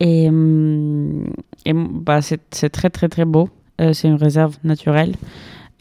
[0.00, 1.26] Et, hum,
[1.64, 3.48] et, bah, c'est très très très beau.
[3.80, 5.14] Euh, c'est une réserve naturelle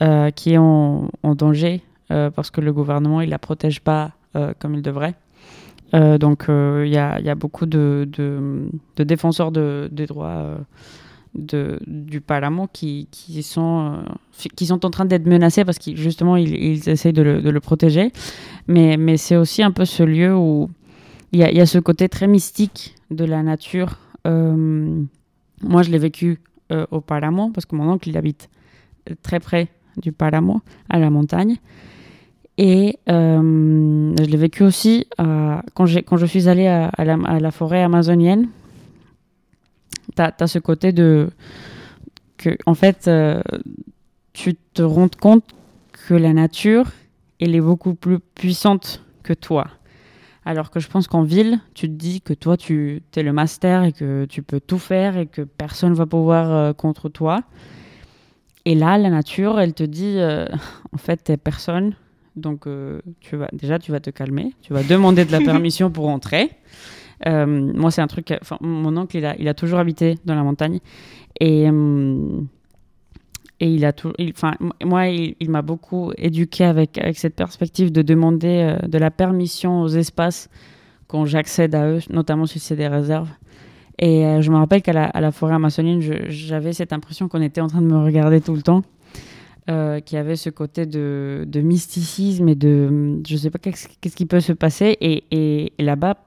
[0.01, 4.11] euh, qui est en, danger parce que le gouvernement il la protège pas
[4.59, 5.15] comme il devrait.
[5.91, 10.55] Donc il y, a, y a beaucoup de, de, de défenseurs de, des droits
[11.35, 15.97] de, du Paramo qui, qui, sont, euh, qui sont en train d'être menacés parce qu'ils
[15.97, 18.11] justement ils, ils essayent de le, de le protéger.
[18.67, 20.69] Mais, mais c'est aussi un peu ce lieu où
[21.31, 23.97] il y a, y a ce côté très mystique de la nature.
[24.25, 25.03] Euh,
[25.61, 26.39] moi, je l'ai vécu
[26.71, 28.49] euh, au Paramo parce que mon oncle il habite
[29.21, 29.67] très près
[29.97, 31.57] du Paramo, à la montagne.
[32.57, 37.83] Et je l'ai vécu aussi quand, quand je suis allée à la, à la forêt
[37.83, 38.47] amazonienne.
[40.15, 41.29] Tu as, ce côté de.
[42.37, 43.41] que, en fait, euh,
[44.33, 45.43] tu te rends compte
[46.07, 46.87] que la nature,
[47.39, 49.67] elle est beaucoup plus puissante que toi.
[50.45, 53.83] Alors que je pense qu'en ville, tu te dis que toi, tu es le master
[53.83, 57.41] et que tu peux tout faire et que personne ne va pouvoir euh, contre toi.
[58.65, 60.47] Et là, la nature, elle te dit, euh,
[60.93, 61.95] en fait, t'es personne.
[62.35, 62.67] Donc,
[63.21, 64.53] tu vas, déjà, tu vas te calmer.
[64.61, 66.51] Tu vas demander de la permission pour entrer.
[67.27, 68.33] Euh, moi, c'est un truc.
[68.61, 70.79] mon oncle, il a, il a toujours habité dans la montagne.
[71.39, 72.41] Et, euh,
[73.59, 74.11] et il a tout.
[74.31, 78.97] Enfin, moi, il, il m'a beaucoup éduqué avec, avec cette perspective de demander euh, de
[78.97, 80.49] la permission aux espaces
[81.07, 83.29] quand j'accède à eux, notamment si c'est des réserves.
[83.97, 87.61] Et je me rappelle qu'à la, à la forêt amazonienne, j'avais cette impression qu'on était
[87.61, 88.81] en train de me regarder tout le temps.
[89.69, 93.87] Euh, qu'il y avait ce côté de, de mysticisme et de je sais pas qu'est-ce
[93.99, 96.17] qu'est-ce qui peut se passer et- et là-bas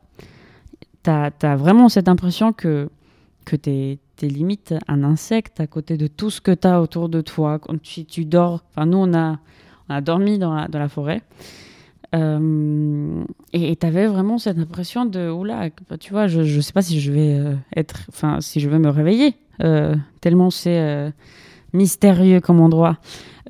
[1.09, 2.89] tu as, vraiment cette impression que
[3.45, 7.09] que tu es, limite un insecte à côté de tout ce que tu as autour
[7.09, 9.39] de toi quand tu, tu dors enfin nous on a
[9.89, 11.23] on a dormi dans la, dans la forêt
[12.15, 15.69] Euh, et tu avais vraiment cette impression de oula
[16.01, 18.79] tu vois je je sais pas si je vais euh, être enfin si je vais
[18.79, 21.13] me réveiller euh, tellement c'est
[21.75, 22.97] mystérieux comme endroit.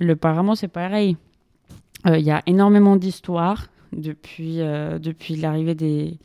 [0.01, 1.17] Le Paramo, c'est pareil.
[2.07, 4.59] Il y a énormément d'histoires depuis,
[5.09, 6.19] depuis l'arrivée des,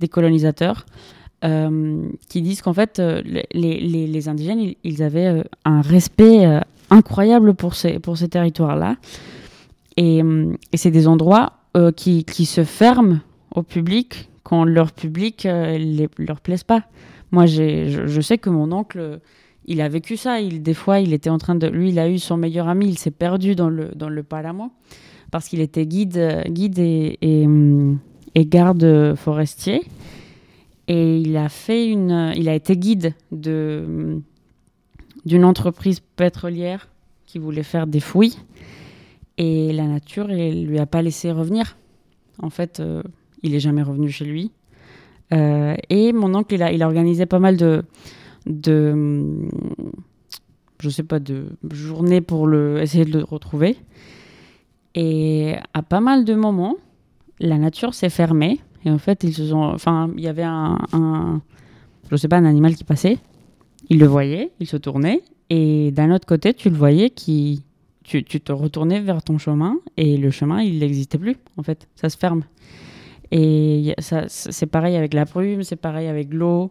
[0.00, 0.86] des colonisateurs
[1.44, 3.20] euh, qui disent qu'en fait, euh,
[3.52, 6.46] les, les, indigènes, ils, avaient euh, un respect
[6.88, 8.96] incroyable pour ces, pour ces territoires-là.
[9.98, 10.22] Et,
[10.74, 11.52] c'est des endroits
[11.94, 13.20] qui, qui se ferment
[13.54, 16.84] au public quand leur public les, leur plaise pas.
[17.32, 19.20] Moi, je, je sais que mon oncle
[19.66, 20.40] il a vécu ça.
[20.40, 21.66] Il, des fois, il était en train de.
[21.66, 22.88] Lui, il a eu son meilleur ami.
[22.88, 24.70] Il s'est perdu dans le, dans le Palamo
[25.30, 27.46] parce qu'il était guide, guide et,
[28.36, 29.82] et garde forestier.
[30.86, 32.32] Et il a fait une.
[32.36, 34.22] Il a été guide de hum,
[35.24, 36.88] d'une entreprise pétrolière
[37.24, 38.38] qui voulait faire des fouilles.
[39.38, 41.76] Et la nature, elle lui a pas laissé revenir.
[42.40, 43.02] En fait, euh,
[43.42, 44.52] il est jamais revenu chez lui.
[45.32, 47.82] Euh, et mon oncle, il a, il a organisé pas mal de
[48.46, 49.48] de
[50.78, 53.76] je sais pas de journée pour le essayer de le retrouver
[54.94, 56.76] et à pas mal de moments
[57.40, 61.40] la nature s'est fermée et en fait ils se sont enfin il y avait un,
[62.10, 63.18] je sais pas un animal qui passait.
[63.88, 67.62] Il le voyait il se tournait et d'un autre côté tu le voyais qui
[68.04, 71.88] tu, tu te retournais vers ton chemin et le chemin il n'existait plus en fait.
[71.96, 72.42] Ça se ferme.
[73.32, 73.94] Et
[74.28, 76.70] c'est pareil avec la brume c'est pareil avec l'eau.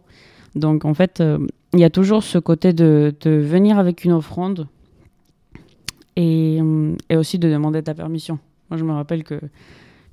[0.56, 1.38] Donc en fait, euh,
[1.74, 4.66] il y a toujours ce côté de, de venir avec une offrande
[6.16, 6.58] et,
[7.10, 8.38] et aussi de demander ta permission.
[8.70, 9.38] Moi, je me rappelle que,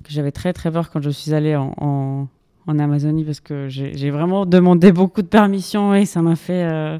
[0.04, 1.74] que j'avais très très peur quand je suis allée en,
[2.66, 6.98] en, Amazonie parce que j'ai vraiment demandé beaucoup de permission et ça m'a fait, euh,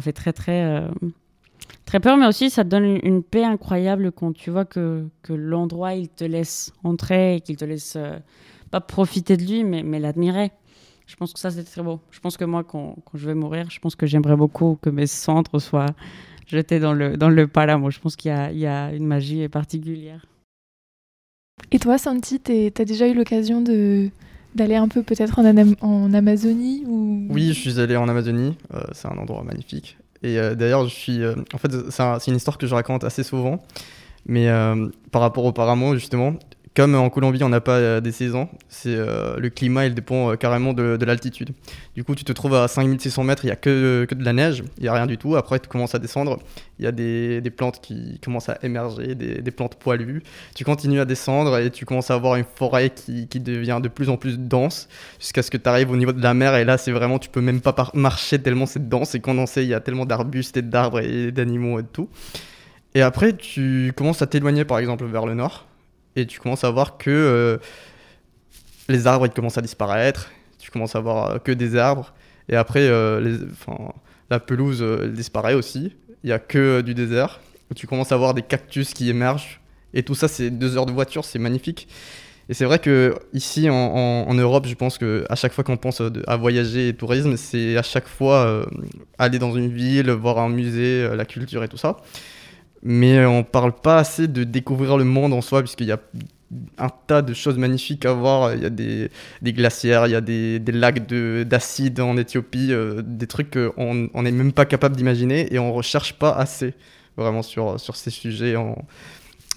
[0.00, 0.88] fait très très, euh,
[1.84, 2.16] très peur.
[2.16, 6.08] Mais aussi, ça te donne une, paix incroyable quand tu vois que, que l'endroit, il
[6.08, 8.18] te laisse entrer et qu'il te laisse euh,
[8.70, 10.50] pas profiter de lui, mais, mais l'admirer.
[11.06, 12.00] Je pense que ça, c'est très beau.
[12.10, 14.90] Je pense que moi, quand, quand, je vais mourir, je pense que j'aimerais beaucoup que
[14.90, 15.94] mes cendres soient
[16.46, 20.24] jetées dans le, dans le Je pense qu'il y, y a, une magie particulière.
[21.72, 23.62] Et toi, Santi, tu as déjà eu l'occasion
[24.54, 27.26] d'aller un peu peut-être en, Amazonie ou...
[27.30, 28.56] Oui, je suis allé en Amazonie.
[28.74, 29.98] Euh, c'est un endroit magnifique.
[30.22, 31.22] Et euh, d'ailleurs, je suis.
[31.22, 33.62] Euh, en fait, c'est une histoire que je raconte assez souvent.
[34.26, 34.48] Mais
[35.12, 36.34] par rapport au Paramo, justement,
[36.76, 40.30] comme en Colombie, on n'a pas euh, des saisons, c'est euh, le climat, il dépend
[40.30, 41.50] euh, carrément de, l'altitude.
[41.96, 44.32] Du coup, tu te trouves à 5600 mètres, il n'y a que, que, de la
[44.32, 45.34] neige, il n'y a rien du tout.
[45.34, 46.38] Après, tu commences à descendre,
[46.78, 50.22] il y a des, des, plantes qui commencent à émerger, des, des, plantes poilues.
[50.54, 53.88] Tu continues à descendre et tu commences à avoir une forêt qui, qui devient de
[53.88, 56.54] plus en plus dense jusqu'à ce que tu arrives au niveau de la mer.
[56.54, 59.64] Et là, c'est vraiment, tu peux même pas marcher tellement c'est dense et condensé.
[59.64, 62.08] Il y a tellement d'arbustes et d'arbres et d'animaux et de tout.
[62.94, 65.66] Et après, tu commences à t'éloigner, par exemple, vers le nord
[66.16, 67.58] et tu commences à voir que euh,
[68.88, 72.12] les arbres ils commencent à disparaître, tu commences à voir euh, que des arbres,
[72.48, 73.36] et après euh, les,
[74.30, 77.40] la pelouse disparaît aussi, il n'y a que du désert,
[77.74, 79.60] tu commences à voir des cactus qui émergent,
[79.94, 81.88] et tout ça c'est deux heures de voiture, c'est magnifique.
[82.48, 85.76] Et c'est vrai que ici en, en, Europe, je pense que à chaque fois qu'on
[85.76, 88.66] pense à voyager et tourisme, c'est à chaque fois
[89.18, 91.98] aller dans une ville, voir un musée, la culture et tout ça
[92.82, 96.00] mais on parle pas assez de découvrir le monde en soi, puisqu'il y a
[96.78, 98.54] un tas de choses magnifiques à voir.
[98.54, 99.10] Il y a des,
[99.42, 104.32] des glacières, il y a des, lacs d'acide en Éthiopie, euh, des trucs qu'on n'est
[104.32, 106.74] même pas capable d'imaginer et on recherche pas assez
[107.16, 108.56] vraiment sur, sur ces sujets.
[108.56, 108.84] On...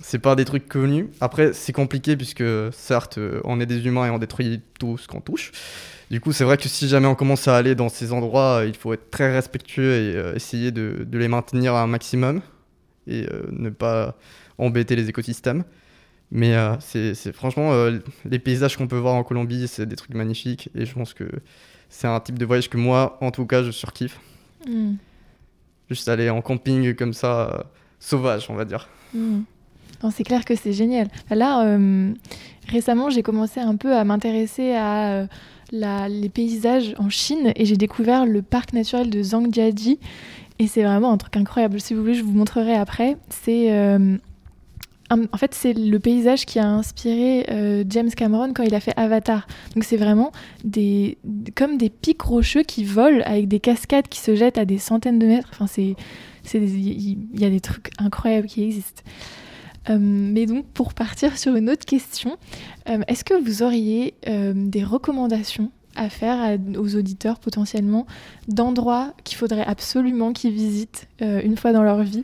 [0.01, 1.09] C'est pas des trucs connus.
[1.21, 5.21] Après, c'est compliqué puisque certes, on est des humains et on détruit tout ce qu'on
[5.21, 5.51] touche.
[6.11, 8.75] Du coup, c'est vrai que si jamais on commence à aller dans ces endroits, il
[8.75, 12.41] faut être très respectueux et euh, essayer de, de les maintenir un maximum
[13.07, 14.15] et euh, ne pas
[14.57, 15.63] embêter les écosystèmes.
[16.31, 20.15] Mais euh, c'est franchement, euh, les paysages qu'on peut voir en Colombie, c'est des trucs
[20.15, 20.69] magnifiques.
[20.73, 21.25] Et je pense que
[21.89, 24.19] c'est un type de voyage que moi, en tout cas, je surkiffe.
[24.67, 24.95] Hmm.
[25.89, 27.65] Juste aller en camping comme ça,
[27.99, 28.89] sauvage, on va dire.
[29.13, 29.41] Hmm.
[30.11, 31.07] C'est clair que c'est génial.
[31.29, 31.77] Là,
[32.67, 35.27] récemment, j'ai commencé un peu à m'intéresser à
[35.71, 39.99] la, les paysages en Chine et j'ai découvert le parc naturel de Zhangjiajie
[40.59, 41.79] et c'est vraiment un truc incroyable.
[41.79, 43.17] Si vous voulez, je vous montrerai après.
[43.29, 44.17] C'est euh,
[45.09, 48.93] en fait, c'est le paysage qui a inspiré euh, James Cameron quand il a fait
[48.97, 49.47] Avatar.
[49.75, 50.31] Donc c'est vraiment
[50.63, 51.17] des,
[51.55, 55.19] comme des pics rocheux qui volent avec des cascades qui se jettent à des centaines
[55.19, 55.49] de mètres.
[55.53, 55.95] Enfin, c'est,
[56.53, 59.03] il y a des trucs incroyables qui existent.
[59.89, 62.37] Euh, mais donc, pour partir sur une autre question,
[62.85, 68.05] est-ce que vous auriez des recommandations à faire aux auditeurs potentiellement
[68.47, 72.23] d'endroits qu'il faudrait absolument qu'ils visitent euh, une fois dans leur vie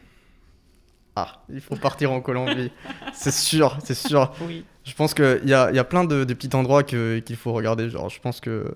[1.15, 2.71] Ah, il faut partir en Colombie.
[3.13, 4.33] c'est sûr, c'est sûr.
[4.47, 4.65] Oui.
[4.85, 7.89] Je pense qu'il y a, y a plein de, petits endroits qu'il faut regarder.
[7.89, 8.73] Genre, je pense que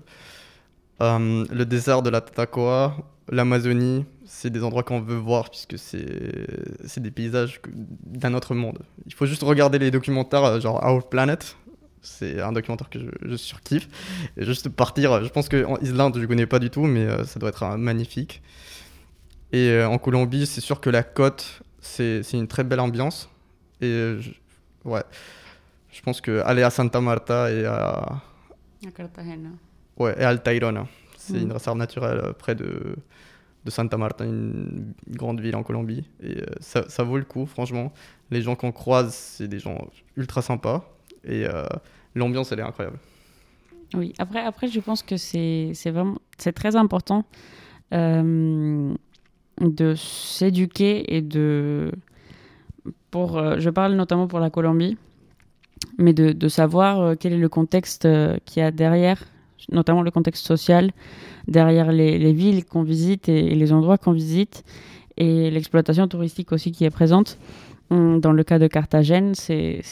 [1.00, 2.96] euh, le désert de la Tatacoa,
[3.28, 8.78] l'Amazonie, c'est des endroits qu'on veut voir puisque c'est des paysages d'un autre monde.
[9.06, 11.56] Il faut juste regarder les documentaires euh, genre Our Planet
[12.04, 13.88] c'est un documentaire que je, surkiffe.
[14.36, 17.40] Et juste partir, je pense qu'en Islande, je connais pas du tout, mais euh, ça
[17.40, 18.42] doit être magnifique.
[19.52, 23.28] Et euh, en Colombie, c'est sûr que la côte, c'est une très belle ambiance.
[23.80, 24.20] Et euh,
[24.84, 25.02] ouais,
[25.90, 28.22] je pense que aller à Santa Marta et à.
[28.86, 29.50] À Cartagena.
[29.96, 30.86] Ouais, et Altairona.
[31.16, 31.52] C'est une mm.
[31.52, 32.96] réserve naturelle près de,
[33.64, 36.04] de Santa Marta, une grande ville en Colombie.
[36.22, 37.92] Et ça, ça vaut le coup, franchement.
[38.30, 40.93] Les gens qu'on croise, c'est des gens ultra sympas.
[41.26, 41.46] Et
[42.14, 42.98] l'ambiance, elle est incroyable.
[43.94, 46.16] Oui, après, après je pense que c'est vraiment
[46.54, 47.24] très important
[47.92, 48.94] euh,
[49.60, 51.92] de s'éduquer et de.
[53.10, 54.96] Pour, euh, je parle notamment pour la Colombie,
[55.98, 58.08] mais de, de savoir euh, quel est le contexte
[58.44, 59.22] qu'il y a derrière,
[59.70, 60.90] notamment le contexte social,
[61.46, 64.64] derrière les, les villes qu'on visite et, les endroits qu'on visite,
[65.16, 67.38] et l'exploitation touristique aussi qui est présente.
[67.90, 69.82] Dans le cas de Carthagène, c'est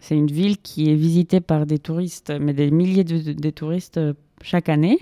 [0.00, 4.14] c'est une ville qui est visitée par des touristes, mais des milliers de, touristes euh,
[4.42, 4.98] chaque année.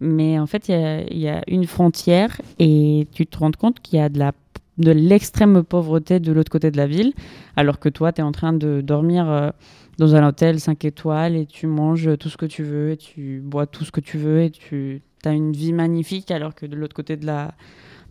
[0.00, 4.02] Mais en fait, il y, a une frontière et tu te rends compte qu'il y
[4.02, 4.32] a de la
[4.76, 7.14] de l'extrême pauvreté de l'autre côté de la ville,
[7.56, 9.48] alors que toi, tu es en train de dormir euh,
[9.96, 13.40] dans un hôtel 5 étoiles et tu manges tout ce que tu veux et tu
[13.42, 16.76] bois tout ce que tu veux et tu as une vie magnifique, alors que de
[16.76, 17.54] l'autre côté de la,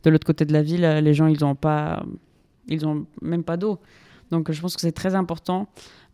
[0.04, 2.04] de l'autre côté de la ville, les gens, ils n'ont pas,
[2.68, 2.82] ils
[3.22, 3.80] même pas d'eau.
[4.32, 6.05] Donc, je pense que c'est très important euh,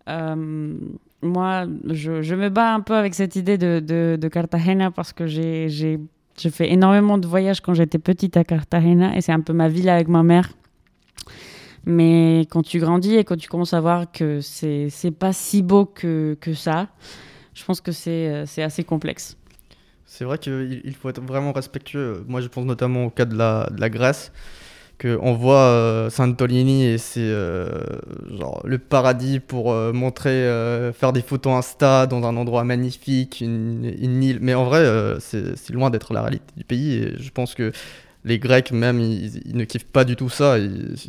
[1.22, 5.99] moi, je, me bats un peu avec cette idée de, Cartagena parce que j'ai,
[6.36, 9.89] fait énormément de voyages quand j'étais petite à Cartagena et c'est un peu ma ville
[9.89, 10.49] avec ma mère.
[11.86, 15.64] Mais quand tu grandis et quand tu commences à voir que c'est, c'est pas si
[15.64, 16.88] beau que, ça,
[17.53, 19.38] je pense que c'est, c'est assez complexe.
[20.05, 22.24] C'est vrai qu'il il faut être vraiment respectueux.
[22.28, 24.32] Moi, je pense notamment au cas de la Grèce,
[25.02, 27.70] qu'on voit euh, Santolini et c'est euh,
[28.38, 33.41] genre le paradis pour euh, montrer, euh, faire des photos Insta dans un endroit magnifique,
[33.41, 33.84] une,
[34.24, 34.38] île.
[34.41, 34.86] Mais en vrai,
[35.20, 37.16] c'est loin d'être la réalité du pays.
[37.18, 37.72] Je pense que
[38.24, 40.58] les Grecs, même, ils, ne kiffent pas du tout ça.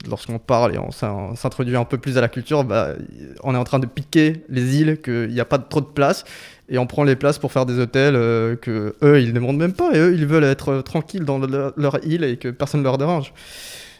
[0.09, 2.95] Lorsqu'on parle et on on s'introduit un peu plus à la culture, bah,
[3.43, 6.24] on est en train de piquer les îles, qu'il n'y a pas trop de place.
[6.73, 9.59] Et on prend les places pour faire des hôtels euh, que eux, ils ne demandent
[9.59, 9.95] même pas.
[9.95, 12.97] Et eux, ils veulent être euh, tranquilles dans leur, île et que personne ne leur
[12.97, 13.35] dérange.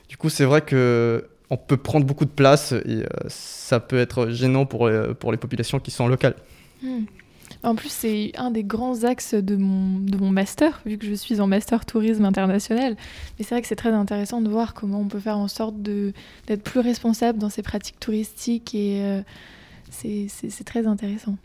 [0.09, 3.99] Du coup, c'est vrai que on peut prendre beaucoup de place et euh, ça peut
[3.99, 6.35] être gênant pour, les- pour les populations qui sont locales.
[6.83, 7.03] Hmm.
[7.63, 11.13] En plus, c'est un des grands axes de mon, de mon master, vu que je
[11.13, 12.97] suis en master tourisme international.
[13.39, 15.75] Mais c'est vrai que c'est très intéressant de voir comment on peut faire en sorte
[15.83, 19.21] d'être plus responsable dans ces pratiques touristiques et euh,
[19.91, 21.37] c'est très intéressant.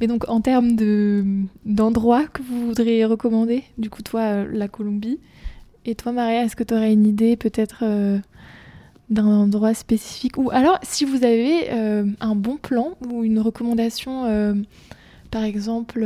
[0.00, 1.24] Mais donc, en termes de-
[1.64, 5.18] d'endroits que vous voudriez recommander, du coup, toi, euh, la Colombie,
[5.84, 8.18] et toi, Maria, est-ce que tu aurais une idée peut-être euh,
[9.10, 10.36] d'un endroit spécifique?
[10.38, 14.24] Ou alors, si vous avez euh, un bon plan ou une recommandation,
[15.30, 16.04] par exemple,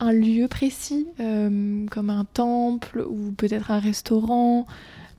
[0.00, 4.66] un lieu précis, comme un temple ou peut-être un restaurant,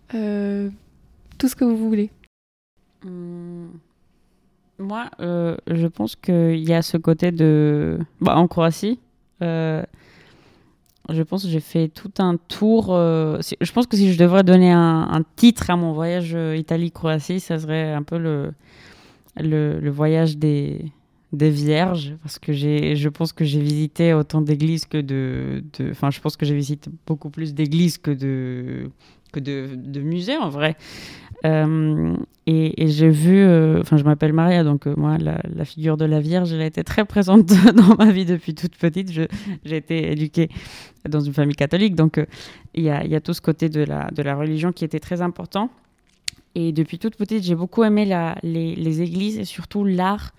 [0.09, 2.11] tout ce que vous voulez.
[3.03, 3.71] Hum,
[4.81, 7.99] Moi, euh, je pense qu'il y a ce côté de...
[8.19, 8.99] Bah, en Croatie,
[9.41, 9.83] euh,
[11.09, 12.87] je pense que j'ai fait tout un tour.
[12.89, 17.59] euh, Je pense que si je devrais donner un, titre à mon voyage Italie-Croatie, ça
[17.59, 18.53] serait un peu le,
[19.37, 20.85] le, voyage des,
[21.33, 25.63] des vierges, parce que je pense que j'ai visité autant d'églises que de...
[25.77, 28.89] de- Enfin, je pense que j'ai visité beaucoup plus d'églises que de,
[29.31, 30.75] que de, de musées, en vrai.
[31.45, 32.15] Euh,
[32.45, 36.19] et, j'ai vu, euh, enfin je m'appelle Maria, donc euh, moi la, figure de la
[36.19, 39.11] Vierge, elle a été très présente dans ma vie depuis toute petite.
[39.11, 40.49] J'ai été éduquée
[41.07, 42.23] dans une famille catholique, donc
[42.73, 44.99] il y, a, y a tout ce côté de la, de la religion qui était
[44.99, 45.69] très important.
[46.53, 50.33] Et depuis toute petite, j'ai beaucoup aimé la, les, les églises et surtout l'art.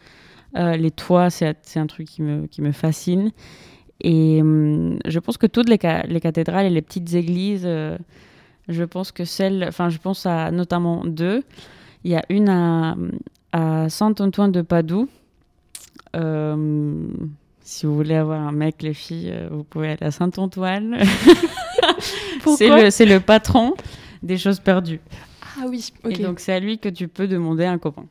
[0.54, 3.30] Les toits, c'est un truc qui me, qui me fascine.
[4.02, 5.78] Et hum, je pense que toutes les,
[6.08, 7.66] les cathédrales et les petites églises,
[8.68, 11.42] je pense que celles, enfin, je pense à notamment deux.
[12.04, 12.96] Il y a une à,
[13.52, 15.08] à Saint-Antoine de Padoue.
[16.14, 17.06] Euh,
[17.60, 20.98] si vous voulez avoir un mec, les filles, euh, vous pouvez aller à Saint-Antoine.
[22.56, 23.74] c'est le, c'est le patron
[24.22, 25.00] des choses perdues.
[25.58, 26.18] Ah oui, ok.
[26.18, 28.06] Et donc, c'est à lui que tu peux demander un copain.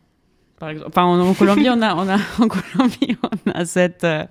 [0.62, 0.90] Par exemple.
[0.90, 4.24] Enfin, en, en Colombie, on a, on a, en Colombie, on a cette, euh,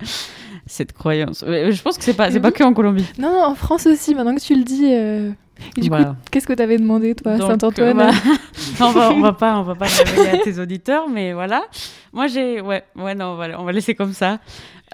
[0.65, 1.43] cette croyance.
[1.45, 3.05] Je pense que c'est pas, c'est pas que en Colombie.
[3.19, 4.93] Non, non, en France aussi, maintenant que tu le dis.
[4.93, 5.31] euh,
[5.77, 6.05] Et du Voilà.
[6.05, 8.11] coup, qu'est-ce que tu avais demandé, toi, Saint-Antoine bah,
[8.79, 11.63] on, va, on va pas, on va pas le révéler à tes auditeurs, mais voilà.
[12.13, 14.39] Moi, j'ai, ouais, ouais, non, on va laisser comme ça.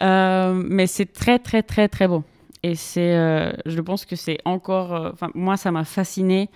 [0.02, 2.24] Euh, mais c'est très, très, très, très beau.
[2.64, 6.50] Et c'est, euh, je pense que c'est encore, euh, moi, ça m'a fasciné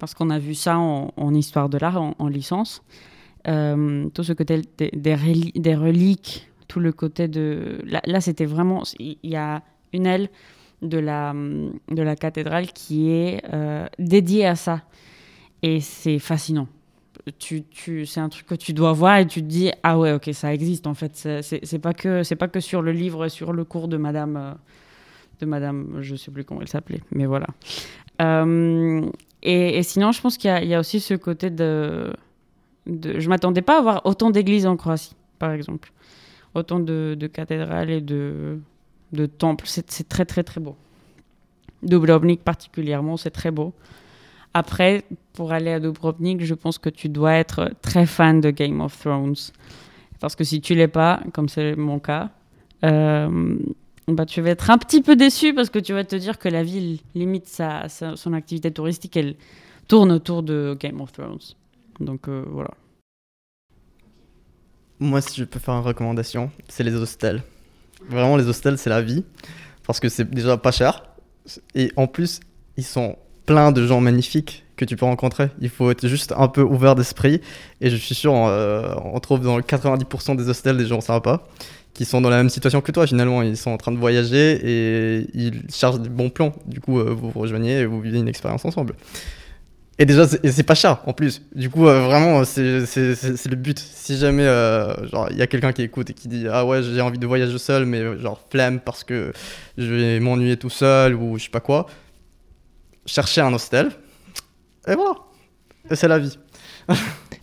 [0.00, 2.82] parce qu'on a vu ça en, en histoire de l'art, en, en licence.
[3.46, 8.20] Euh, tout ce côté des, des, reli- des reliques, tout le côté de, là, là,
[8.20, 10.28] c'était vraiment, il y a une aile
[10.82, 14.82] de la, de la cathédrale qui est euh, dédiée à ça.
[15.62, 16.68] Et c'est fascinant.
[17.38, 20.12] Tu, tu, c'est un truc que tu dois voir et tu te dis ah ouais
[20.12, 23.64] ok ça existe en fait c'est, pas que pas que sur le livre sur le
[23.64, 24.52] cours de Madame euh,
[25.40, 27.46] de Madame je sais plus comment elle s'appelait mais voilà
[28.20, 29.06] Euh,
[29.42, 32.12] et, sinon je pense qu'il y a aussi ce côté de,
[32.86, 35.92] de je m'attendais pas à avoir autant d'églises en Croatie par exemple
[36.54, 38.60] autant de, cathédrales et de
[39.38, 40.76] temples c'est, très très très beau
[41.82, 43.72] Dubrovnik particulièrement c'est très beau
[44.56, 48.80] après, pour aller à Dubrovnik, je pense que tu dois être très fan de Game
[48.80, 49.34] of Thrones.
[50.20, 52.30] Parce que si tu l'es pas, comme c'est mon cas,
[52.84, 53.58] euh,
[54.06, 56.48] bah, tu vas être un petit peu déçu parce que tu vas te dire que
[56.48, 59.34] la ville limite sa- son activité touristique, elle
[59.88, 61.38] tourne autour de Game of Thrones.
[62.00, 62.70] Donc euh, voilà.
[65.00, 67.42] Moi, si je peux faire une recommandation, c'est les hostels.
[68.08, 69.24] Vraiment, les hostels, c'est la vie.
[69.86, 71.04] Parce que c'est déjà pas cher.
[71.74, 72.40] Et en plus,
[72.76, 75.50] ils sont pleins de gens magnifiques que tu peux rencontrer.
[75.60, 77.40] Il faut être juste un peu ouvert d'esprit.
[77.80, 81.46] Et je suis sûr, euh, on trouve dans le 90% des hostels des gens sympas
[81.92, 83.42] qui sont dans la même situation que toi finalement.
[83.42, 86.52] Ils sont en train de voyager et ils cherchent des bons plans.
[86.66, 88.94] Du coup, euh, vous vous rejoignez et vous vivez une expérience ensemble.
[89.98, 91.42] Et déjà, c'est pas cher en plus.
[91.54, 93.78] Du coup, euh, vraiment, c'est le but.
[93.78, 96.82] Si jamais euh, genre il y a quelqu'un qui écoute et qui dit ah ouais
[96.82, 99.32] j'ai envie de voyager seul, mais euh, genre flemme parce que
[99.78, 101.86] je vais m'ennuyer tout seul ou je sais pas quoi,
[103.06, 103.90] cherchez un hostel.
[104.88, 105.14] Et voilà.
[105.90, 106.38] Et c'est la vie.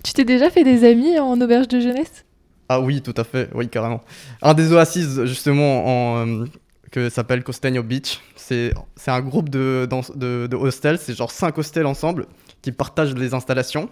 [0.04, 2.26] Tu t'es déjà fait des amis en auberge de jeunesse?
[2.68, 4.02] Ah oui, tout à fait, oui carrément.
[4.42, 6.46] Un des oasis justement en
[6.92, 8.20] que s'appelle Costeño Beach.
[8.36, 8.74] C'est
[9.08, 12.28] un groupe de, de, de hostels, c'est genre 5 hostels ensemble
[12.62, 13.90] qui partagent les installations.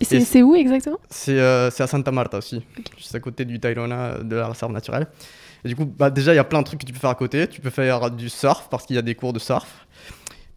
[0.00, 0.98] Et c'est où exactement?
[1.10, 2.62] C'est euh, à Santa Marta aussi,
[2.96, 5.06] juste à côté du Tayrona, euh, de la réserve naturelle.
[5.64, 7.10] Et du coup, bah, déjà, il y a plein de trucs que tu peux faire
[7.10, 7.46] à côté.
[7.46, 9.86] Tu peux faire du surf parce qu'il y a des cours de surf.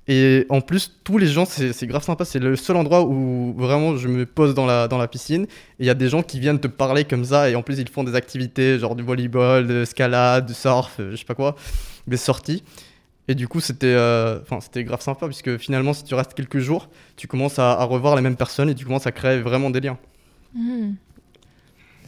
[0.08, 2.26] Et en plus, tous les gens, c'est grave sympa.
[2.26, 5.44] C'est le seul endroit où vraiment je me pose dans la, dans la piscine.
[5.44, 5.48] Et
[5.80, 7.50] il y a des gens qui viennent te parler comme ça.
[7.50, 11.12] Et en plus, ils font des activités genre du volleyball, de escalade, du surf, euh,
[11.12, 11.56] je sais pas quoi,
[12.08, 12.64] des sorties.
[13.30, 16.90] Et du coup, c'était euh, c'était grave sympa puisque finalement, si tu restes quelques jours,
[17.16, 19.80] tu commences à, à revoir les mêmes personnes et tu commences à créer vraiment des
[19.80, 19.98] liens.
[20.54, 20.96] Hmm.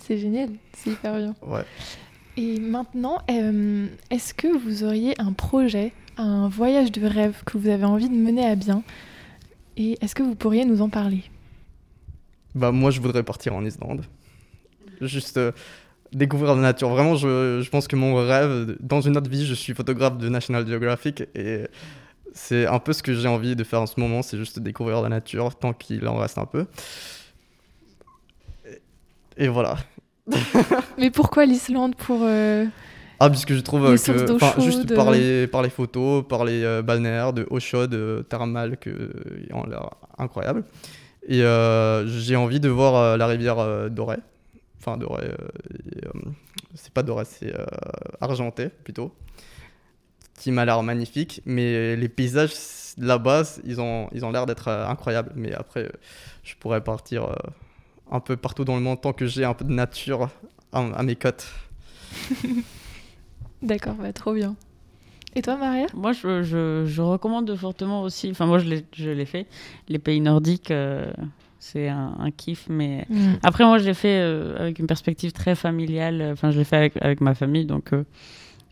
[0.06, 1.36] C'est génial, c'est hyper bien.
[1.41, 1.64] Ouais.
[2.38, 7.68] Et maintenant, euh, est-ce que vous auriez un projet, un voyage de rêve que vous
[7.68, 8.84] avez envie de mener à bien
[9.78, 11.24] Et est-ce que vous pourriez nous en parler?
[12.53, 14.05] Bah moi je voudrais partir en Islande.
[15.01, 15.51] Juste euh,
[16.13, 16.89] découvrir la nature.
[16.89, 20.30] Vraiment je, je pense que mon rêve, dans une autre vie je suis photographe de
[20.30, 21.68] National Geographic et
[22.34, 25.01] c'est un peu ce que j'ai envie de faire en ce moment, c'est juste découvrir
[25.01, 26.66] la nature tant qu'il en reste un peu.
[29.38, 29.78] Et, et voilà.
[30.97, 32.66] Mais pourquoi l'Islande pour euh,
[33.20, 35.13] Ah puisque je trouve euh, que juste par euh.
[35.13, 39.11] les, par les photos, par les euh, balnéaires de eau chaude euh, thermale que
[39.53, 40.63] ont l'air incroyable.
[41.28, 41.39] Et
[42.05, 44.20] j'ai envie de voir la rivière Dorée.
[44.80, 45.32] Enfin Dorée,
[46.76, 47.51] c'est pas Dorée, c'est
[48.22, 49.11] Argenté plutôt.
[50.38, 52.53] Qui m'a l'air magnifique, mais les paysages
[52.99, 55.32] là-bas, ils ont ils ont l'air d'être incroyables.
[55.36, 55.91] Mais après,
[56.43, 57.30] je pourrais partir
[58.11, 60.30] un peu partout dans le monde tant que j'ai un peu de nature
[60.74, 61.47] à, à mes côtes.
[63.66, 64.55] D'accord, bah, trop bien.
[65.36, 65.88] Et toi, Maria?
[65.93, 68.70] Moi, je, je, je recommande fortement aussi, enfin moi je
[69.03, 69.47] l'ai- fait,
[69.89, 71.11] les pays nordiques, euh,
[71.59, 73.05] c'est un, un kiff, mais
[73.43, 76.78] après moi je l'ai fait euh, avec une perspective très familiale, enfin je l'ai fait
[76.78, 78.05] avec, avec ma famille, donc euh,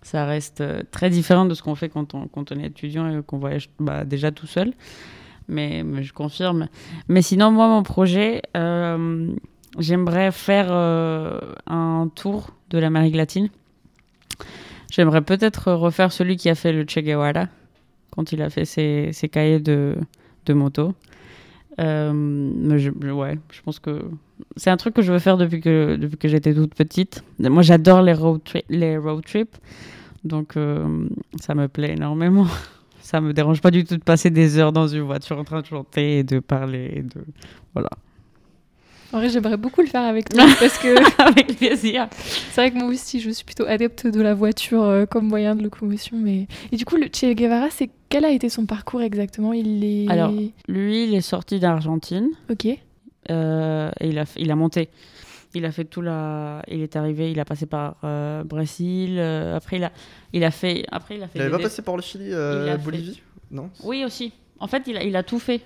[0.04, 3.10] ça reste euh, très différent de ce qu'on fait quand on, quand on est étudiant
[3.10, 4.72] et qu'on voyage bah, déjà tout seul,
[5.50, 6.70] mais, mais je confirme.
[7.10, 9.28] Mais sinon, moi mon projet, euh,
[9.80, 13.50] j'aimerais faire euh, un tour de l'Amérique latine.
[14.94, 17.48] J'aimerais peut-être refaire celui qui a fait le Che Guevara
[18.12, 19.98] quand il a fait ses, cahiers de,
[20.50, 20.94] moto.
[21.80, 24.04] Euh, mais ouais, je pense que
[24.56, 27.24] c'est un truc que je veux faire depuis que, j'étais toute petite.
[27.40, 28.42] Moi, j'adore les road
[29.26, 29.58] trips,
[30.24, 31.08] donc euh,
[31.42, 32.46] ça me plaît énormément.
[33.02, 35.62] Ça me dérange pas du tout de passer des heures dans une voiture en train
[35.62, 36.94] de chanter et de parler.
[36.98, 37.26] Et de...
[37.74, 37.90] Voilà.
[39.14, 42.08] En vrai, j'aimerais beaucoup le faire avec toi parce que Avec plaisir.
[42.12, 45.56] c'est vrai que moi aussi, je suis plutôt adepte de la voiture euh, comme moyen
[45.56, 46.18] de locomotion.
[46.18, 46.48] Mais...
[46.72, 49.54] Et du coup, le Che Guevara, c'est quel a été son parcours exactement?
[49.54, 50.10] Il est.
[50.10, 50.32] Alors-
[50.68, 52.30] Lui, il est sorti d'Argentine.
[52.50, 52.68] Ok.
[53.32, 54.90] Euh, et il a, il a monté.
[55.56, 56.64] Il a fait tout la.
[56.68, 59.18] Il est arrivé, il a passé par euh, Brésil.
[59.20, 59.92] euh, après, il a,
[60.34, 60.84] il a fait.
[60.92, 61.38] Après, il a fait.
[61.38, 63.22] Il avait des- pas passé par le Chili, Il euh, a fait- Bolivie?
[63.52, 63.70] Non?
[63.84, 64.34] Oui, aussi.
[64.60, 65.62] En fait, il a, il a tout fait.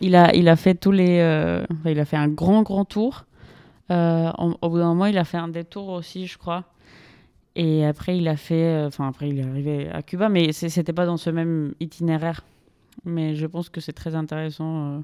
[0.00, 1.18] Il a, il a fait tous les.
[1.20, 3.24] euh, enfin, il a fait un grand, grand tour.
[3.90, 6.64] Euh, en- au bout d'un moment, il a fait un détour aussi, je crois.
[7.56, 8.54] Et après, il a fait.
[8.64, 12.42] euh, Enfin, après, il est arrivé à Cuba, mais c'était pas dans ce même itinéraire.
[13.04, 14.98] Mais je pense que c'est très intéressant euh,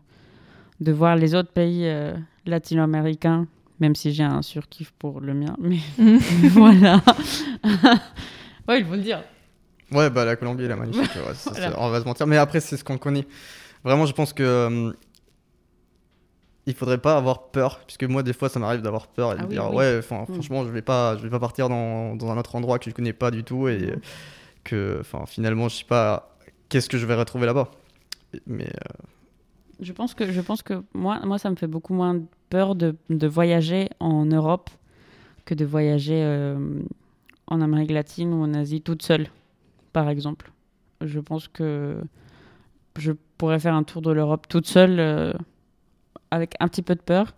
[0.80, 2.14] de voir les autres pays euh,
[2.46, 3.46] latino-américains,
[3.80, 5.56] même si j'ai un surkiff pour le mien.
[5.58, 5.78] Mais
[6.52, 7.02] voilà.
[8.68, 9.22] ouais, il faut le dire.
[9.92, 11.10] Ouais, bah la Colombie, elle est magnifique.
[11.16, 11.70] ouais, ça, Voilà.
[11.70, 12.26] c'est- on va se mentir.
[12.26, 13.26] Mais après, c'est ce qu'on connaît.
[13.86, 14.42] Vraiment, je pense que.
[14.42, 14.92] euh,
[16.68, 19.40] il faudrait pas avoir peur, puisque moi, des fois, ça m'arrive d'avoir peur et de
[19.42, 19.76] Ah oui, dire, oui.
[19.76, 20.32] ouais, enfin, Mm.
[20.34, 22.94] franchement, je vais pas, je vais pas partir dans, dans un autre endroit que je
[22.94, 23.96] connais pas du tout et euh,
[24.64, 26.36] que, enfin, finalement, je sais pas
[26.68, 27.70] qu'est-ce que je vais retrouver là-bas.
[28.48, 29.04] Mais euh,
[29.80, 32.20] Je pense que, je pense que moi, moi, ça me fait beaucoup moins
[32.50, 34.68] peur de, de voyager en Europe
[35.44, 36.80] que de voyager euh,
[37.46, 39.28] en Amérique latine ou en Asie toute seule,
[39.92, 40.50] par exemple.
[41.00, 41.98] Je pense que
[42.98, 45.32] je pourrais faire un tour de l'Europe toute seule euh,
[46.30, 47.34] avec un petit peu de peur,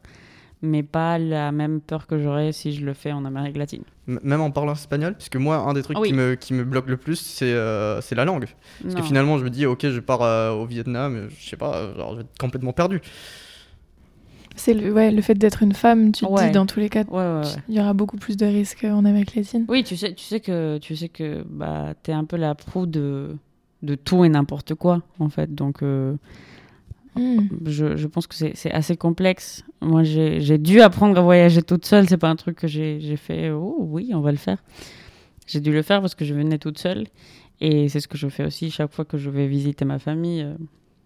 [0.62, 3.82] mais pas la même peur que j'aurais si je le fais en Amérique latine.
[4.08, 6.08] m- même en parlant espagnol, puisque moi, un des trucs oui.
[6.08, 8.46] qui, me, qui me bloque le plus, c'est euh, c'est la langue.
[8.82, 11.56] Parce que finalement, je me dis, ok, je pars euh, au Vietnam, euh, je sais
[11.56, 13.00] pas, genre, je vais être complètement perdu.
[14.56, 16.46] C'est le, ouais, le fait d'être une femme, tu te Ouais.
[16.46, 17.62] dis dans tous les cas, Ouais, ouais, ouais.
[17.68, 19.64] il y aura beaucoup plus de risques en Amérique latine.
[19.68, 22.86] Oui, tu sais, tu sais que tu sais que bah t'es un peu la proue
[22.86, 23.36] de
[23.82, 25.54] de tout et n'importe quoi en fait.
[25.54, 26.14] Donc euh,
[27.16, 27.48] Hmm.
[27.66, 29.64] je, je pense que c'est assez complexe.
[29.80, 32.08] Moi j'ai dû apprendre à voyager toute seule.
[32.08, 33.50] C'est pas un truc que j'ai fait.
[33.50, 34.62] Oh oui, on va le faire.
[35.46, 37.06] J'ai dû le faire parce que je venais toute seule
[37.60, 40.42] et c'est ce que je fais aussi chaque fois que je vais visiter ma famille
[40.42, 40.54] euh,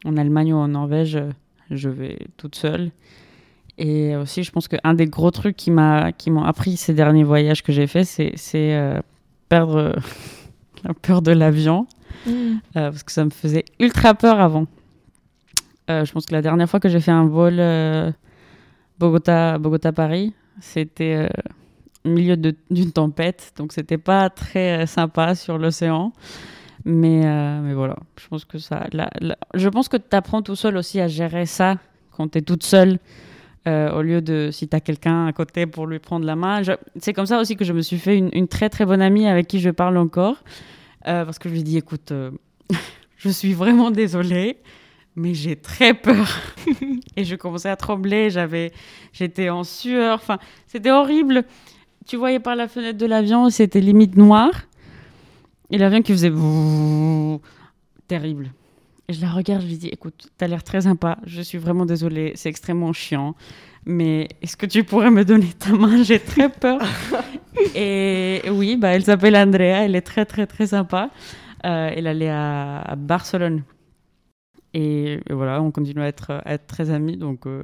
[0.04, 1.16] en Allemagne ou en Norvège.
[1.16, 1.30] euh,
[1.70, 2.90] Je vais toute seule.
[3.78, 7.72] Et aussi, je pense qu'un des gros trucs qui m'ont appris ces derniers voyages que
[7.72, 9.00] j'ai faits, c'est c'est, euh,
[9.48, 9.96] perdre
[10.84, 11.86] la peur de l'avion,
[12.26, 14.66] Euh, parce que ça me faisait ultra peur avant.
[15.90, 18.10] Euh, je pense que la dernière fois que j'ai fait un vol euh,
[18.98, 21.28] Bogota, Bogota-Paris, c'était
[22.04, 26.12] au milieu d'une tempête, donc c'était pas très sympa sur l'océan.
[26.84, 27.22] Mais,
[27.60, 28.86] mais voilà, je pense que ça.
[29.54, 31.76] je pense que tu apprends tout seul aussi à gérer ça
[32.10, 32.98] quand tu es toute seule.
[33.66, 36.62] au lieu de si tu as quelqu'un à côté pour lui prendre la main.
[36.96, 39.46] C'est comme ça aussi que je me suis fait une très très bonne amie avec
[39.46, 40.36] qui je parle encore.
[41.06, 42.30] Euh, parce que je lui ai dit écoute, euh,
[43.16, 44.58] je suis vraiment désolée,
[45.16, 46.28] mais j'ai très peur.
[47.16, 48.72] Et je commençais à trembler, j'avais,
[49.12, 51.44] j'étais en sueur, enfin, c'était horrible.
[52.06, 54.50] Tu voyais par la fenêtre de l'avion, c'était limite noir.
[55.70, 56.32] Et l'avion qui faisait
[58.08, 58.52] terrible.
[59.08, 61.86] Et je la regarde, je lui dis écoute, t'as l'air très sympa, je suis vraiment
[61.86, 63.34] désolée, c'est extrêmement chiant.
[63.84, 66.02] Mais est-ce que tu pourrais me donner ta main?
[66.02, 66.80] J'ai très peur.
[67.74, 71.10] et oui, bah, elle s'appelle Andrea, elle est très très très sympa.
[71.64, 73.62] Euh, elle allait à, à Barcelone.
[74.74, 77.16] Et, et voilà, on continue à être, à être très amis.
[77.16, 77.62] Donc, euh,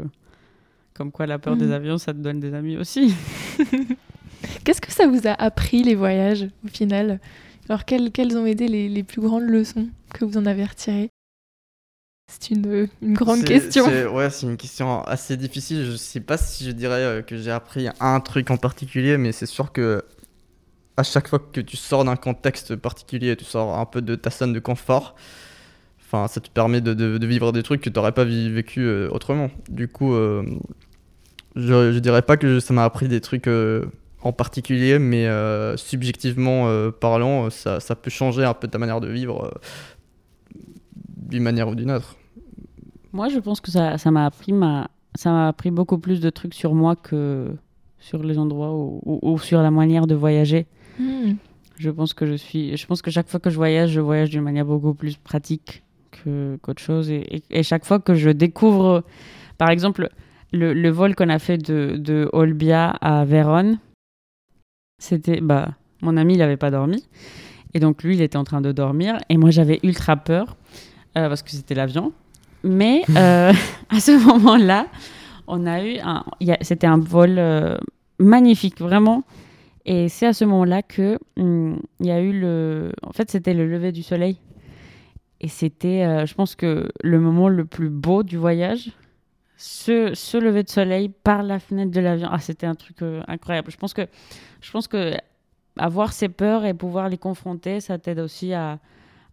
[0.94, 3.14] comme quoi, la peur des avions, ça te donne des amis aussi.
[4.64, 7.20] Qu'est-ce que ça vous a appris les voyages au final?
[7.68, 11.10] Alors quelles, quelles ont été les, les plus grandes leçons que vous en avez retirées?
[12.28, 13.86] C'est une, une grande question.
[14.14, 15.84] Ouais, c'est une question assez difficile.
[15.90, 19.32] Je sais pas si je dirais euh, que j'ai appris un truc en particulier, mais
[19.32, 20.02] c'est sûr que
[20.96, 24.30] à chaque fois que tu sors d'un contexte particulier, tu sors un peu de ta
[24.30, 25.14] zone de confort.
[26.04, 28.80] Enfin, ça te permet de, de- de vivre des trucs que tu n'aurais pas vécu
[28.82, 29.50] euh, autrement.
[29.68, 30.42] Du coup, euh,
[31.56, 33.84] je, je dirais pas que ça m'a appris des trucs euh,
[34.22, 39.00] en particulier, mais euh, subjectivement euh, parlant, ça, ça peut changer un peu ta manière
[39.00, 39.50] de vivre euh,
[41.28, 42.16] d'une manière ou d'une autre.
[43.12, 44.88] Moi, je pense que ça ça m'a appris, ma...
[45.14, 47.50] ça m'a appris beaucoup plus de trucs sur moi que
[47.98, 50.66] sur les endroits ou, ou- ou sur la manière de voyager.
[50.98, 51.34] Hmm.
[51.78, 54.30] Je pense que je suis, je pense que chaque fois que je voyage, je voyage
[54.30, 57.10] d'une manière beaucoup plus pratique que qu'autre chose.
[57.10, 59.04] Et, et- et chaque fois que je découvre,
[59.58, 60.08] par exemple,
[60.52, 63.78] le, le vol qu'on a fait de, de Olbia à Vérone,
[64.98, 65.68] c'était, bah,
[66.02, 67.04] mon ami, il n'avait pas dormi.
[67.74, 69.18] Et donc, lui, il était en train de dormir.
[69.28, 70.56] Et moi, j'avais ultra peur
[71.18, 72.12] euh, parce que c'était l'avion.
[72.64, 73.52] Mais euh,
[73.88, 74.86] à ce moment-là,
[75.46, 76.24] on a eu un,
[76.60, 77.76] c'était un vol euh,
[78.18, 79.24] magnifique, vraiment.
[79.84, 83.54] Et c'est à ce moment-là que hum, il y a eu le, en fait, c'était
[83.54, 84.38] le lever du soleil.
[85.40, 88.90] Et c'était, je pense que le moment le plus beau du voyage,
[89.56, 92.28] ce, ce lever de soleil par la fenêtre de l'avion.
[92.28, 92.96] Ah, c'était un truc
[93.28, 93.70] incroyable.
[93.70, 94.08] Je pense que,
[94.60, 95.14] je pense que
[95.76, 98.80] avoir ces peurs et pouvoir les confronter, ça t'aide aussi à,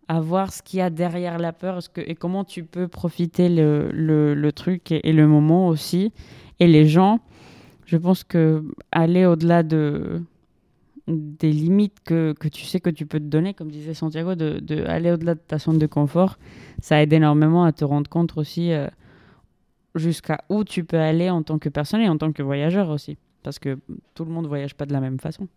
[0.08, 3.50] à voir ce qu'il y a derrière la peur que, et comment tu peux profiter
[3.50, 6.12] le, le, truc et, le moment aussi.
[6.60, 7.20] Et les gens,
[7.86, 10.22] je pense que aller au-delà de
[11.08, 14.60] des limites que, que tu sais que tu peux te donner, comme disait Santiago, de,
[14.60, 16.40] de aller au-delà de ta zone de confort,
[16.82, 18.88] ça aide énormément à te rendre compte aussi euh,
[19.94, 23.18] jusqu'à où tu peux aller en tant que personne et en tant que voyageur aussi.
[23.44, 23.78] Parce que
[24.16, 25.48] tout le monde voyage pas de la même façon.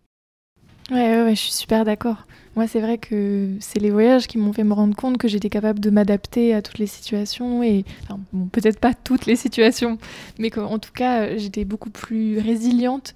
[0.91, 2.25] Ouais, ouais, je suis super d'accord.
[2.55, 5.49] Moi, c'est vrai que c'est les voyages qui m'ont fait me rendre compte que j'étais
[5.49, 9.99] capable de m'adapter à toutes les situations et, enfin, bon, peut-être pas toutes les situations,
[10.39, 13.13] mais qu'en tout cas, j'étais beaucoup plus résiliente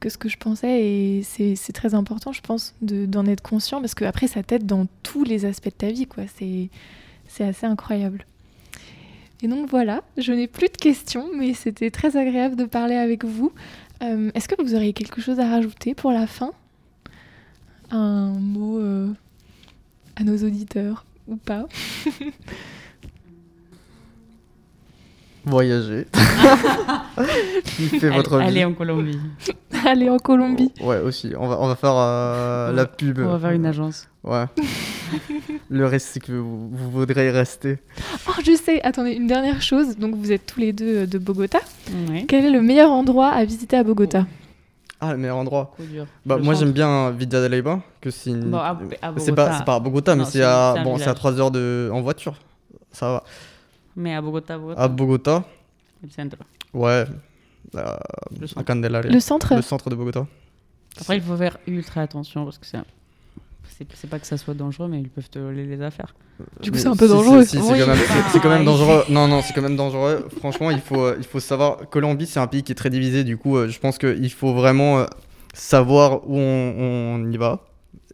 [0.00, 3.80] que ce que je pensais et c'est très important, je pense, de- d'en être conscient
[3.80, 6.24] parce que après, ça t'aide dans tous les aspects de ta vie, quoi.
[6.36, 8.26] C'est assez incroyable.
[9.42, 13.24] Et donc voilà, je n'ai plus de questions, mais c'était très agréable de parler avec
[13.24, 13.52] vous.
[14.02, 16.52] Euh, Est-ce que vous auriez quelque chose à rajouter pour la fin?
[17.92, 19.08] Un mot euh,
[20.16, 21.66] à nos auditeurs ou pas
[25.44, 26.06] Voyager.
[27.64, 28.44] Kiffez votre vie.
[28.44, 29.18] Allez en Colombie.
[29.86, 30.70] Aller en Colombie.
[30.80, 31.32] Ouais, aussi.
[31.36, 33.18] On va, on va faire euh, la pub.
[33.18, 34.08] On va faire une agence.
[34.22, 34.44] Ouais.
[35.68, 37.78] Le reste, c'est que vous, vous voudrez rester.
[38.28, 39.96] Oh, je sais, attendez, une dernière chose.
[39.98, 41.58] Donc, vous êtes tous les deux euh, de Bogota.
[42.08, 42.24] Ouais.
[42.28, 44.26] Quel est le meilleur endroit à visiter à Bogota?
[45.04, 45.74] Ah, le meilleur endroit.
[45.80, 46.06] Dur.
[46.24, 47.80] Bah, Le moi, j'aime bien Villa de Leyva.
[48.00, 48.50] Que c'est une...
[48.50, 49.34] Bon, à- à c'est Bogota.
[49.34, 51.14] pas, c'est pas à Bogota, mais Non, c'est c'est- à, bon, c'est à village.
[51.16, 51.90] 3 heures de...
[51.92, 52.34] en voiture.
[52.92, 53.24] Ça va.
[53.96, 54.80] Mais à Bogota, Bogota.
[54.80, 55.44] À Bogota,
[56.02, 56.36] le centre.
[56.74, 57.04] ouais.
[57.74, 57.96] euh,
[58.40, 58.62] Le à.
[58.62, 59.10] Candelaria.
[59.10, 60.24] Le centre Le centre de Bogota.
[61.00, 62.78] Après, il faut faire ultra attention parce que c'est.
[63.94, 66.14] C'est pas que ça soit dangereux, mais ils peuvent te voler les affaires.
[66.62, 67.42] Du coup, c'est un peu dangereux.
[67.44, 67.98] si, si, c'est Oui, quand même,
[68.32, 69.04] c'est quand même il- dangereux.
[69.08, 70.26] Non, non, c'est quand même dangereux.
[70.38, 71.78] Franchement, il faut, euh, il faut savoir.
[71.90, 73.24] Colombie, c'est un pays qui est très divisé.
[73.24, 75.04] Du coup, euh, je pense qu'il faut vraiment euh,
[75.54, 76.74] savoir où on,
[77.20, 77.60] on y va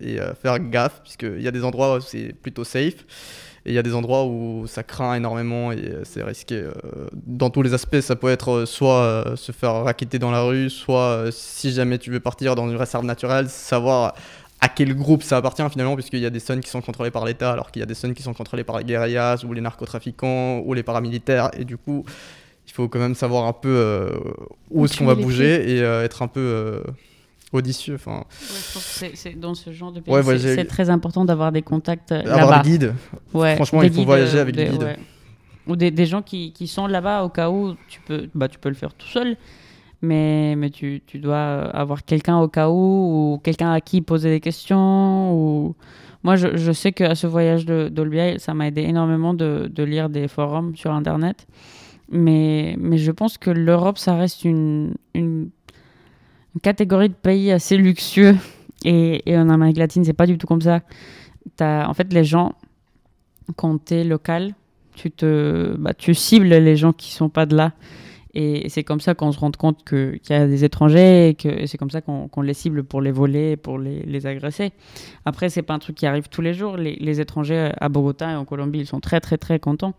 [0.01, 3.05] et faire gaffe, puisqu'il y a des endroits où c'est plutôt safe.
[3.67, 6.65] Et il y a des endroits où ça craint énormément et c'est risqué.
[7.13, 11.25] dans tous les aspects, ça peut être soit se faire raqueter dans la rue, soit
[11.33, 14.15] si jamais tu veux partir dans une réserve naturelle, savoir
[14.61, 17.25] à quel groupe ça appartient finalement, puisqu'il y a des zones qui sont contrôlées par
[17.25, 19.61] l'État, alors qu'il y a des zones qui sont contrôlées par les guérillas ou les
[19.61, 21.51] narcotrafiquants ou les paramilitaires.
[21.57, 22.05] Et du coup,
[22.67, 24.11] il faut quand même savoir un peu euh,
[24.71, 26.81] où est-ce qu'on va bouger et euh, être un peu euh,
[27.53, 27.95] audacieux.
[27.95, 31.25] Enfin, je pense que c'est dans ce genre de pays, Ouais, ouais, c'est très important
[31.25, 32.63] d'avoir des contacts euh, avoir là-bas.
[32.63, 32.95] des guides.
[33.33, 34.83] Ouais, Franchement, des il faut guides, voyager avec des des- guides.
[34.83, 34.97] ouais.
[35.67, 38.59] Ou des, des gens qui, qui sont là-bas au cas où tu peux, bah, tu
[38.59, 39.37] peux le faire tout seul,
[40.03, 44.01] mais, mais tu, tu dois euh, avoir quelqu'un au cas où, ou quelqu'un à qui
[44.01, 45.35] poser des questions.
[45.35, 45.75] Ou...
[46.23, 49.83] Moi, je, je sais qu'à ce voyage de- d'Olbia, ça m'a aidé énormément de, de
[49.83, 51.47] lire des forums sur Internet.
[52.11, 55.51] Mais, mais je pense que l'Europe, ça reste une, une,
[56.63, 58.37] catégorie de pays assez luxueux.
[58.85, 60.81] Et, et en Amérique latine, c'est pas du tout comme ça.
[61.57, 62.53] T'as- en fait, les gens,
[63.57, 64.55] quand tu es local,
[64.95, 67.73] tu, te, bah, tu cibles les gens qui sont pas de là.
[68.35, 71.67] Et c'est comme ça qu'on se rend compte qu'il y a des étrangers et que
[71.67, 74.73] c'est comme ça qu'on les cible pour les voler, pour les, les agresser.
[75.25, 76.77] Après, c'est pas un truc qui arrive tous les jours.
[76.77, 79.95] Les, les étrangers à Bogota et en Colombie, ils sont très, très, très contents.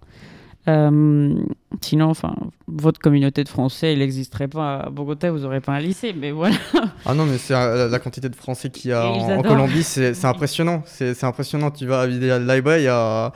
[0.68, 1.34] Euh,
[1.82, 2.36] sinon, enfin,
[2.68, 6.32] votre communauté de Français, il n'existerait pas à Bogota, vous n'aurez pas un lycée, mais
[6.32, 6.56] voilà.
[7.06, 9.42] Ah non, mais c'est euh, la quantité de Français qu'il y a en.
[9.42, 10.84] Colombie, c'est impressionnant.
[10.86, 11.72] C'est impressionnant.
[11.72, 13.32] Tu vas à Villalba, il y a,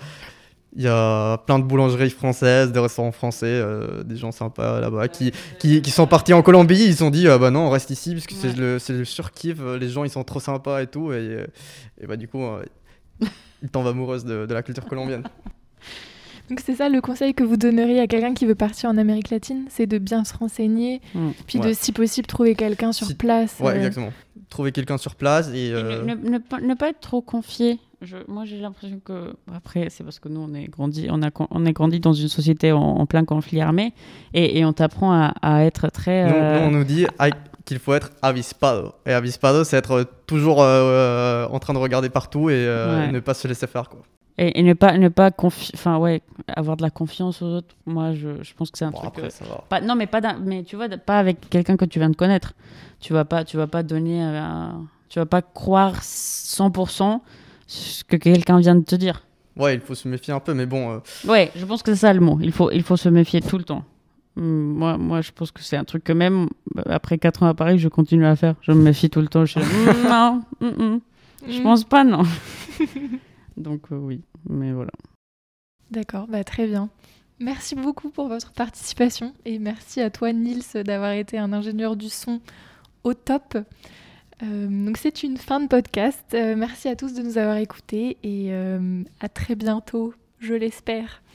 [0.75, 5.07] il y a plein de boulangeries françaises, des restaurants français, euh, des gens sympas là-bas
[5.07, 6.83] qui, qui, qui sont partis en Colombie.
[6.85, 8.55] Ils se sont dit, ah bah non, on reste ici parce que c'est Ouais.
[8.55, 9.59] le, c'est le surkiff.
[9.79, 11.11] Les gens, ils sont trop sympas et tout.
[11.11, 11.47] Et, euh,
[12.01, 12.63] et bah du coup, euh,
[13.61, 15.23] ils tombent amoureuses de, de la culture colombienne.
[16.49, 19.29] Donc c'est ça le conseil que vous donneriez à quelqu'un qui veut partir en Amérique
[19.29, 21.29] latine, c'est de bien se renseigner, Mm.
[21.47, 21.69] puis Ouais.
[21.69, 23.55] de si possible trouver quelqu'un sur Si- place.
[23.61, 24.11] Ouais, euh, exactement.
[24.49, 25.67] Trouver quelqu'un sur place et.
[25.69, 27.79] Et ne, ne- ne pas, ne pas être trop confié.
[28.03, 29.33] Je, moi, j'ai l'impression que.
[29.55, 32.27] Après, c'est parce que nous, on est grandi, on a, on est grandi dans une
[32.27, 33.93] société en, en plein conflit armé
[34.33, 36.25] et, et on t'apprend à, à être très.
[36.29, 37.29] Nous, euh, nous, on nous dit ah,
[37.65, 38.91] qu'il faut être avispado.
[39.05, 43.09] Et avispado, c'est être toujours euh, en train de regarder partout et, euh, Ouais.
[43.09, 43.87] et ne pas se laisser faire.
[43.89, 44.01] Quoi.
[44.37, 47.73] et, et ne pas, ne pas enfin, ouais, avoir de la confiance aux autres.
[47.85, 49.07] Moi, je, je pense que c'est un Bon, truc.
[49.09, 49.63] après, euh, ça va.
[49.69, 52.53] pas, non, mais pas, mais tu vois, pas avec quelqu'un que tu viens de connaître.
[52.99, 54.67] Tu vas pas, tu vas pas donner, euh,
[55.09, 57.21] tu vas pas croire 100%
[57.73, 59.25] ce que quelqu'un vient de te dire.
[59.57, 60.91] Ouais, il faut se méfier un peu, mais bon.
[60.91, 62.39] euh, Ouais, je pense que c'est ça le mot.
[62.41, 63.83] Il faut, il faut se méfier tout le temps.
[64.37, 67.47] Hum, Moi, moi, je pense que c'est un truc que même bah, après 4 ans
[67.47, 68.55] à Paris, je continue à faire.
[68.61, 69.45] Je me méfie tout le temps.
[69.45, 69.59] Je
[70.09, 70.99] non, hum, hum.
[71.47, 71.63] je Mm.
[71.63, 72.23] pense pas, non.
[73.57, 74.91] Donc euh, oui, mais voilà.
[75.91, 76.89] D'accord, bah, très bien.
[77.39, 82.09] Merci beaucoup pour votre participation et merci à toi Nils d'avoir été un ingénieur du
[82.09, 82.39] son
[83.03, 83.57] au top.
[84.41, 86.25] Euh, donc c'est une fin de podcast.
[86.33, 91.22] Euh, merci à tous de nous avoir écoutés et euh, à très bientôt, je l'espère.